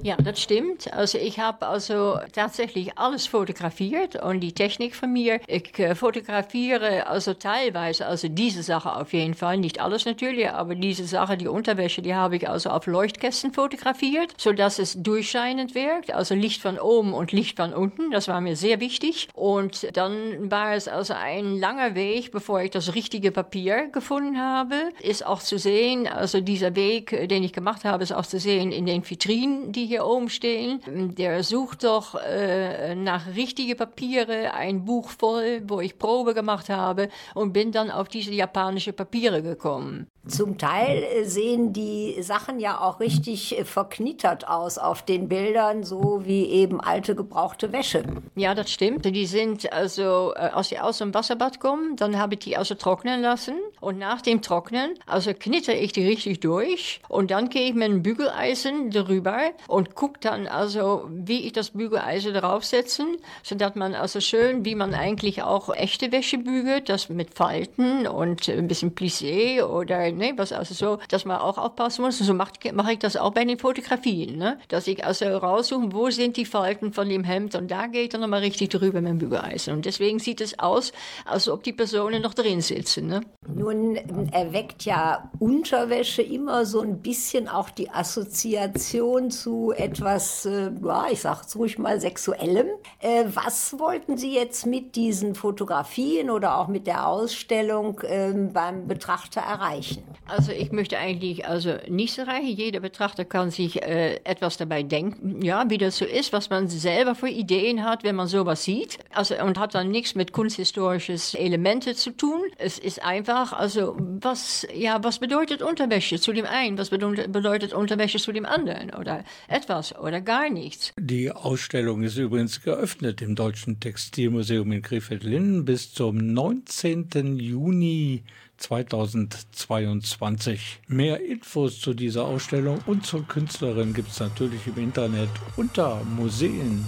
Ja, 0.07 0.15
das 0.15 0.41
stimmt. 0.41 0.93
Also 0.93 1.17
ich 1.17 1.39
habe 1.39 1.67
also 1.67 2.17
tatsächlich 2.31 2.97
alles 2.97 3.27
fotografiert 3.27 4.15
und 4.15 4.39
die 4.39 4.53
Technik 4.53 4.95
von 4.95 5.11
mir. 5.11 5.41
Ich 5.47 5.77
äh, 5.79 5.95
fotografiere 5.95 7.07
also 7.07 7.33
teilweise, 7.33 8.05
also 8.05 8.29
diese 8.29 8.63
Sache 8.63 8.95
auf 8.95 9.11
jeden 9.11 9.33
Fall, 9.33 9.57
nicht 9.57 9.81
alles 9.81 10.05
natürlich, 10.05 10.49
aber 10.49 10.75
diese 10.75 11.05
Sache, 11.05 11.35
die 11.35 11.49
Unterwäsche, 11.49 12.01
die 12.07 12.15
habe 12.15 12.37
ich 12.37 12.47
also 12.47 12.69
auf 12.69 12.87
Leuchtkästen 12.87 13.51
fotografiert, 13.51 14.33
sodass 14.37 14.79
es 14.79 14.93
durchscheinend 15.03 15.75
wirkt, 15.75 16.13
also 16.13 16.35
Licht 16.35 16.61
von 16.61 16.79
oben 16.79 17.13
und 17.13 17.33
Licht 17.33 17.57
von 17.57 17.73
unten. 17.73 18.11
Das 18.11 18.29
war 18.29 18.39
mir 18.39 18.55
sehr 18.55 18.79
wichtig. 18.79 19.27
Und 19.33 19.89
dann 19.97 20.49
war 20.49 20.73
es 20.73 20.87
also 20.87 21.13
ein 21.13 21.59
langer 21.59 21.95
Weg, 21.95 22.31
bevor 22.31 22.61
ich 22.61 22.71
das 22.71 22.95
richtige 22.95 23.33
Papier 23.33 23.89
gefunden 23.89 24.39
habe. 24.39 24.75
Ist 25.01 25.25
auch 25.25 25.41
zu 25.41 25.57
sehen, 25.57 26.07
also 26.07 26.39
dieser 26.39 26.77
Weg, 26.77 27.27
den 27.27 27.43
ich 27.43 27.51
gemacht 27.51 27.83
habe, 27.83 28.03
ist 28.03 28.13
auch 28.13 28.25
zu 28.25 28.39
sehen 28.39 28.71
in 28.71 28.85
den 28.85 29.03
Vitrinen, 29.03 29.73
die 29.73 29.85
hier 29.85 30.05
oben 30.05 30.29
stehen. 30.29 30.79
Der 31.17 31.43
sucht 31.43 31.83
doch 31.83 32.15
äh, 32.15 32.95
nach 32.95 33.35
richtige 33.35 33.75
Papiere, 33.75 34.53
ein 34.53 34.85
Buch 34.85 35.09
voll, 35.09 35.61
wo 35.67 35.81
ich 35.81 35.99
Probe 35.99 36.33
gemacht 36.33 36.69
habe 36.69 37.09
und 37.35 37.51
bin 37.51 37.73
dann 37.73 37.91
auf 37.91 38.07
diese 38.07 38.31
japanische 38.31 38.93
Papiere 38.93 39.41
gekommen. 39.41 40.07
Zum 40.27 40.57
Teil 40.57 41.03
äh, 41.03 41.23
sehen 41.23 41.71
die 41.71 41.96
Sachen 42.21 42.59
ja 42.59 42.79
auch 42.81 42.99
richtig 42.99 43.57
äh, 43.57 43.65
verknittert 43.65 44.47
aus 44.47 44.77
auf 44.77 45.01
den 45.03 45.27
Bildern, 45.27 45.83
so 45.83 46.21
wie 46.25 46.45
eben 46.45 46.81
alte 46.81 47.15
gebrauchte 47.15 47.71
Wäsche. 47.71 48.03
Ja, 48.35 48.55
das 48.55 48.71
stimmt. 48.71 49.05
Die 49.05 49.25
sind 49.25 49.71
also, 49.71 50.33
äh, 50.35 50.49
als 50.53 50.69
die 50.69 50.79
aus 50.79 50.99
dem 50.99 51.13
Wasserbad 51.13 51.59
kommen, 51.59 51.95
dann 51.95 52.17
habe 52.17 52.35
ich 52.35 52.39
die 52.41 52.57
also 52.57 52.75
trocknen 52.75 53.21
lassen. 53.21 53.55
Und 53.79 53.99
nach 53.99 54.21
dem 54.21 54.41
Trocknen, 54.41 54.95
also 55.05 55.31
knitter 55.33 55.75
ich 55.75 55.91
die 55.91 56.05
richtig 56.05 56.39
durch. 56.39 57.01
Und 57.09 57.31
dann 57.31 57.49
gehe 57.49 57.69
ich 57.69 57.73
mit 57.73 57.85
einem 57.85 58.03
Bügeleisen 58.03 58.91
darüber 58.91 59.37
und 59.67 59.95
gucke 59.95 60.19
dann 60.19 60.47
also, 60.47 61.07
wie 61.09 61.45
ich 61.45 61.53
das 61.53 61.71
Bügeleisen 61.71 62.33
draufsetzen, 62.33 63.17
sodass 63.43 63.75
man 63.75 63.93
also 63.93 64.19
schön, 64.19 64.65
wie 64.65 64.75
man 64.75 64.93
eigentlich 64.93 65.43
auch 65.43 65.73
echte 65.73 66.11
Wäsche 66.11 66.37
bügelt, 66.37 66.89
das 66.89 67.09
mit 67.09 67.33
Falten 67.33 68.07
und 68.07 68.47
ein 68.49 68.67
bisschen 68.67 68.95
Plissé 68.95 69.63
oder 69.63 70.11
ne, 70.11 70.33
was 70.35 70.51
also 70.51 70.73
so, 70.73 70.99
dass 71.09 71.25
man 71.25 71.37
auch 71.37 71.57
aufpassen 71.87 72.03
muss. 72.03 72.19
So 72.19 72.33
mache 72.33 72.51
mach 72.73 72.89
ich 72.89 72.99
das 72.99 73.17
auch 73.17 73.31
bei 73.31 73.45
den 73.45 73.57
Fotografien, 73.57 74.37
ne? 74.37 74.59
dass 74.67 74.87
ich 74.87 75.05
also 75.05 75.25
raussuche, 75.25 75.91
wo 75.91 76.09
sind 76.09 76.37
die 76.37 76.45
Falten 76.45 76.93
von 76.93 77.09
dem 77.09 77.23
Hemd 77.23 77.55
und 77.55 77.71
da 77.71 77.87
gehe 77.87 78.03
ich 78.03 78.09
dann 78.09 78.21
nochmal 78.21 78.41
richtig 78.41 78.69
drüber 78.69 79.01
mit 79.01 79.11
dem 79.11 79.17
Bügeleisen. 79.19 79.73
Und 79.73 79.85
deswegen 79.85 80.19
sieht 80.19 80.41
es 80.41 80.59
aus, 80.59 80.91
als 81.25 81.47
ob 81.49 81.63
die 81.63 81.73
Personen 81.73 82.21
noch 82.21 82.33
drin 82.33 82.61
sitzen. 82.61 83.07
Ne? 83.07 83.21
Nun 83.47 83.95
erweckt 84.31 84.83
ja 84.83 85.31
Unterwäsche 85.39 86.21
immer 86.21 86.65
so 86.65 86.81
ein 86.81 86.99
bisschen 87.01 87.47
auch 87.47 87.69
die 87.69 87.89
Assoziation 87.89 89.31
zu 89.31 89.73
etwas, 89.75 90.45
äh, 90.45 90.71
ja, 90.83 91.07
ich 91.11 91.21
sag's 91.21 91.55
ruhig 91.55 91.77
mal, 91.77 91.99
Sexuellem. 91.99 92.67
Äh, 92.99 93.25
was 93.33 93.79
wollten 93.79 94.17
Sie 94.17 94.33
jetzt 94.33 94.65
mit 94.65 94.95
diesen 94.95 95.35
Fotografien 95.35 96.29
oder 96.29 96.57
auch 96.57 96.67
mit 96.67 96.87
der 96.87 97.07
Ausstellung 97.07 97.99
äh, 98.01 98.33
beim 98.33 98.87
Betrachter 98.87 99.41
erreichen? 99.41 100.03
Also 100.27 100.51
ich 100.51 100.71
möchte 100.71 100.97
eigentlich 100.97 101.47
also 101.47 101.76
nichts 101.87 102.17
erreichen. 102.17 102.47
Jeder 102.47 102.79
Betrachter 102.79 103.25
kann 103.25 103.51
sich 103.51 103.81
äh, 103.81 104.19
etwas 104.23 104.57
dabei 104.57 104.83
denken, 104.83 105.41
ja, 105.41 105.69
wie 105.69 105.77
das 105.77 105.97
so 105.97 106.05
ist, 106.05 106.33
was 106.33 106.49
man 106.49 106.67
selber 106.67 107.15
für 107.15 107.29
Ideen 107.29 107.83
hat, 107.83 108.03
wenn 108.03 108.15
man 108.15 108.27
sowas 108.27 108.63
sieht. 108.63 108.99
Also 109.13 109.35
und 109.43 109.59
hat 109.59 109.75
dann 109.75 109.89
nichts 109.89 110.15
mit 110.15 110.31
kunsthistorisches 110.31 111.33
Elemente 111.33 111.95
zu 111.95 112.11
tun. 112.11 112.41
Es 112.57 112.77
ist 112.79 113.03
einfach, 113.03 113.53
also 113.53 113.95
was, 113.97 114.67
ja, 114.73 115.03
was 115.03 115.19
bedeutet 115.19 115.61
Unterwäsche 115.61 116.19
zu 116.19 116.33
dem 116.33 116.45
einen, 116.45 116.77
was 116.77 116.89
bedeutet, 116.89 117.31
bedeutet 117.31 117.73
Unterwäsche 117.73 118.19
zu 118.19 118.31
dem 118.31 118.45
anderen 118.45 118.93
oder 118.93 119.23
etwas 119.47 119.95
oder 119.97 120.21
gar 120.21 120.49
nichts. 120.49 120.93
Die 120.99 121.31
Ausstellung 121.31 122.03
ist 122.03 122.17
übrigens 122.17 122.61
geöffnet 122.61 123.21
im 123.21 123.35
Deutschen 123.35 123.79
Textilmuseum 123.79 124.71
in 124.71 124.81
Krefeld-Linden 124.81 125.65
bis 125.65 125.93
zum 125.93 126.17
19. 126.17 127.39
Juni 127.39 128.23
2022. 128.57 130.81
Mehr 130.87 131.23
Infos 131.23 131.79
zu 131.79 131.93
dieser 131.93 132.25
Ausstellung 132.25 132.79
und 132.85 133.05
zur 133.05 133.25
Künstlerin 133.27 133.93
gibt 133.93 134.09
es 134.09 134.19
natürlich 134.19 134.67
im 134.67 134.77
Internet 134.77 135.29
unter 135.55 136.03
museen.de. 136.03 136.83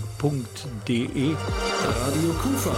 Radio 0.96 2.34
Kufa. 2.42 2.76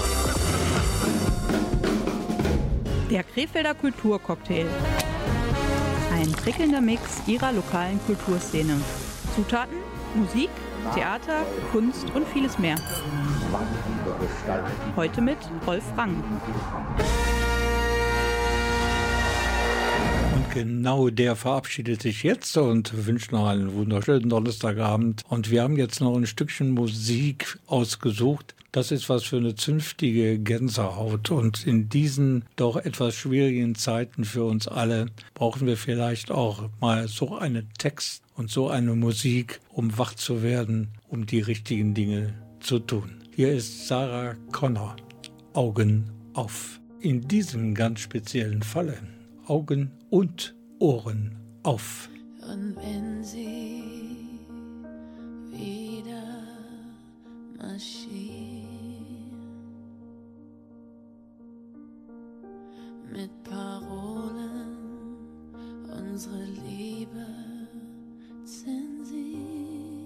Der 3.10 3.24
Krefelder 3.24 3.74
Kulturcocktail. 3.74 4.68
Ein 6.14 6.32
prickelnder 6.32 6.82
Mix 6.82 7.28
ihrer 7.28 7.52
lokalen 7.52 8.00
Kulturszene. 8.06 8.80
Zutaten, 9.36 9.78
Musik, 10.16 10.50
Theater, 10.94 11.46
Kunst 11.72 12.06
und 12.14 12.28
vieles 12.28 12.60
mehr. 12.60 12.76
Heute 14.96 15.22
mit 15.22 15.38
Rolf 15.66 15.84
Rang. 15.98 16.16
Genau 20.54 21.10
der 21.10 21.36
verabschiedet 21.36 22.02
sich 22.02 22.24
jetzt 22.24 22.58
und 22.58 23.06
wünscht 23.06 23.32
noch 23.32 23.47
einen 23.47 23.74
wunderschönen 23.74 24.30
Donnerstagabend. 24.30 25.24
Und 25.30 25.49
wir 25.49 25.64
haben 25.64 25.78
jetzt 25.78 26.02
noch 26.02 26.16
ein 26.16 26.28
Stückchen 26.28 26.72
Musik 26.72 27.58
ausgesucht. 27.68 28.56
Das 28.72 28.91
ist 28.91 29.10
was 29.10 29.24
für 29.24 29.38
eine 29.38 29.56
zünftige 29.56 30.39
Gänsehaut. 30.39 31.32
Und 31.32 31.66
in 31.66 31.89
diesen 31.89 32.45
doch 32.56 32.78
etwas 32.78 33.16
schwierigen 33.16 33.76
Zeiten 33.76 34.24
für 34.26 34.43
uns 34.43 34.68
alle 34.68 35.08
brauchen 35.34 35.68
wir 35.68 35.78
vielleicht 35.78 36.32
auch 36.32 36.70
mal 36.80 37.08
so 37.08 37.38
einen 37.38 37.70
Text 37.78 38.24
und 38.36 38.49
so 38.49 38.70
eine 38.70 38.95
Musik, 38.95 39.60
um 39.70 39.97
wach 39.97 40.16
zu 40.16 40.43
werden, 40.43 40.89
um 41.10 41.26
die 41.26 41.41
richtigen 41.41 41.93
Dinge 41.93 42.34
zu 42.60 42.80
tun. 42.80 43.24
Hier 43.36 43.54
ist 43.54 43.88
Sarah 43.88 44.36
Connor. 44.52 44.95
Augen 45.54 46.10
auf. 46.34 46.80
In 47.02 47.28
diesem 47.28 47.74
ganz 47.74 47.99
speziellen 47.99 48.62
Falle 48.62 48.97
Augen 49.48 49.92
und 50.10 50.56
Ohren 50.80 51.36
auf. 51.64 52.10
Und 52.42 52.76
wenn 52.78 53.24
sie 53.24 54.39
wieder 55.52 56.24
marschieren 57.58 58.72
mit 63.12 63.44
Parolen 63.44 64.78
unsere 65.92 66.44
Liebe 66.68 67.26
zensieren. 68.44 70.02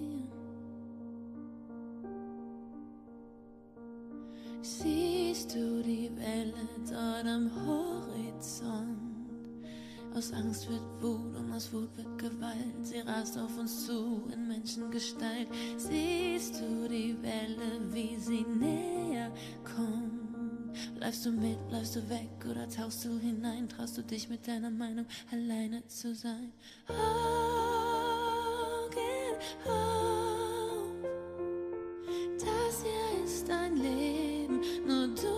Siehst 4.62 5.54
du 5.54 5.84
die 5.84 6.10
Welle 6.18 6.54
dort 6.90 7.26
am 7.28 7.52
Horizont? 7.66 9.05
Aus 10.16 10.32
Angst 10.32 10.70
wird 10.70 10.82
Wut 11.02 11.36
und 11.36 11.52
aus 11.52 11.74
Wut 11.74 11.90
wird 11.98 12.18
Gewalt. 12.18 12.74
Sie 12.84 13.00
rast 13.00 13.38
auf 13.38 13.58
uns 13.58 13.86
zu 13.86 14.24
in 14.32 14.48
Menschengestalt. 14.48 15.50
Siehst 15.76 16.62
du 16.62 16.88
die 16.88 17.18
Welle, 17.22 17.82
wie 17.92 18.16
sie 18.18 18.46
näher 18.58 19.30
kommt? 19.66 20.74
Bleibst 20.96 21.26
du 21.26 21.32
mit, 21.32 21.58
bleibst 21.68 21.98
du 21.98 22.10
weg 22.10 22.30
oder 22.50 22.70
tauchst 22.70 23.04
du 23.04 23.20
hinein? 23.20 23.68
Traust 23.68 23.98
du 23.98 24.04
dich 24.04 24.30
mit 24.30 24.48
deiner 24.48 24.72
Meinung 24.72 25.06
alleine 25.34 25.86
zu 25.88 26.16
sein? 26.16 26.54
Augen 26.88 26.96
auf, 29.66 30.94
das 32.40 32.84
hier 32.84 33.26
ist 33.26 33.50
dein 33.50 33.76
Leben, 33.76 34.62
nur 34.88 35.08
du 35.10 35.35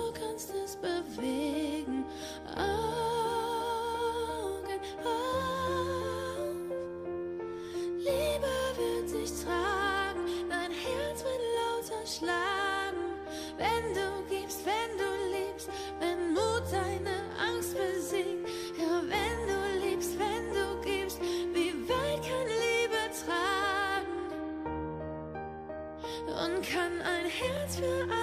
Herz 27.82 28.17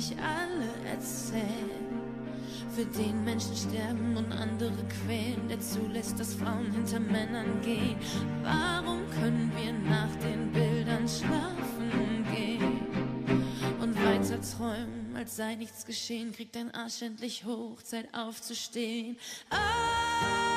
sich 0.00 0.16
alle 0.18 0.90
erzählen? 0.90 2.00
Für 2.74 2.84
den 2.84 3.24
Menschen 3.24 3.56
sterben 3.56 4.16
und 4.16 4.32
andere 4.32 4.72
quälen, 5.04 5.48
der 5.48 5.60
zulässt, 5.60 6.18
dass 6.18 6.34
Frauen 6.34 6.70
hinter 6.72 7.00
Männern 7.00 7.60
gehen. 7.62 7.96
Warum 8.42 9.00
können 9.10 9.52
wir 9.56 9.72
nach 9.72 10.14
den 10.16 10.52
Bildern 10.52 11.06
schlafen 11.08 12.24
gehen 12.32 12.80
und 13.80 13.94
weiter 14.04 14.40
träumen, 14.40 15.16
als 15.16 15.36
sei 15.36 15.56
nichts 15.56 15.84
geschehen? 15.84 16.32
Krieg 16.32 16.52
dein 16.52 16.72
Arsch 16.72 17.02
endlich 17.02 17.44
hoch, 17.44 17.82
Zeit 17.82 18.08
aufzustehen. 18.14 19.18
Augen 19.50 20.49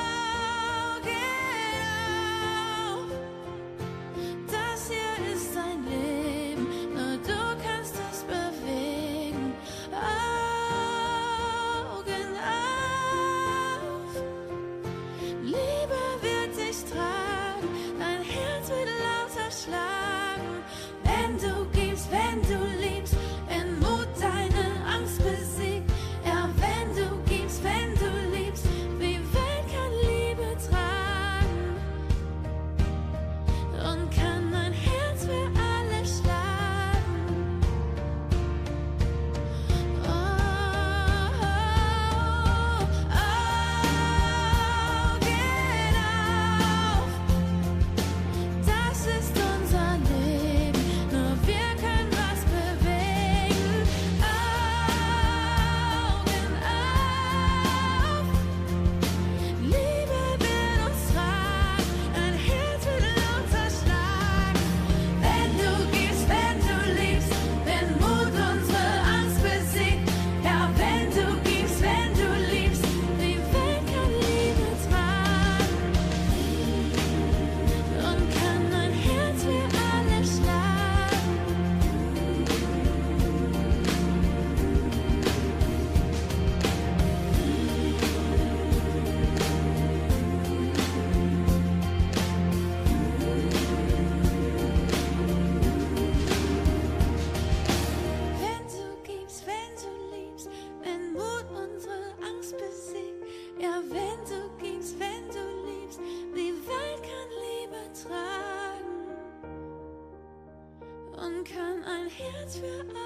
für. 112.54 113.03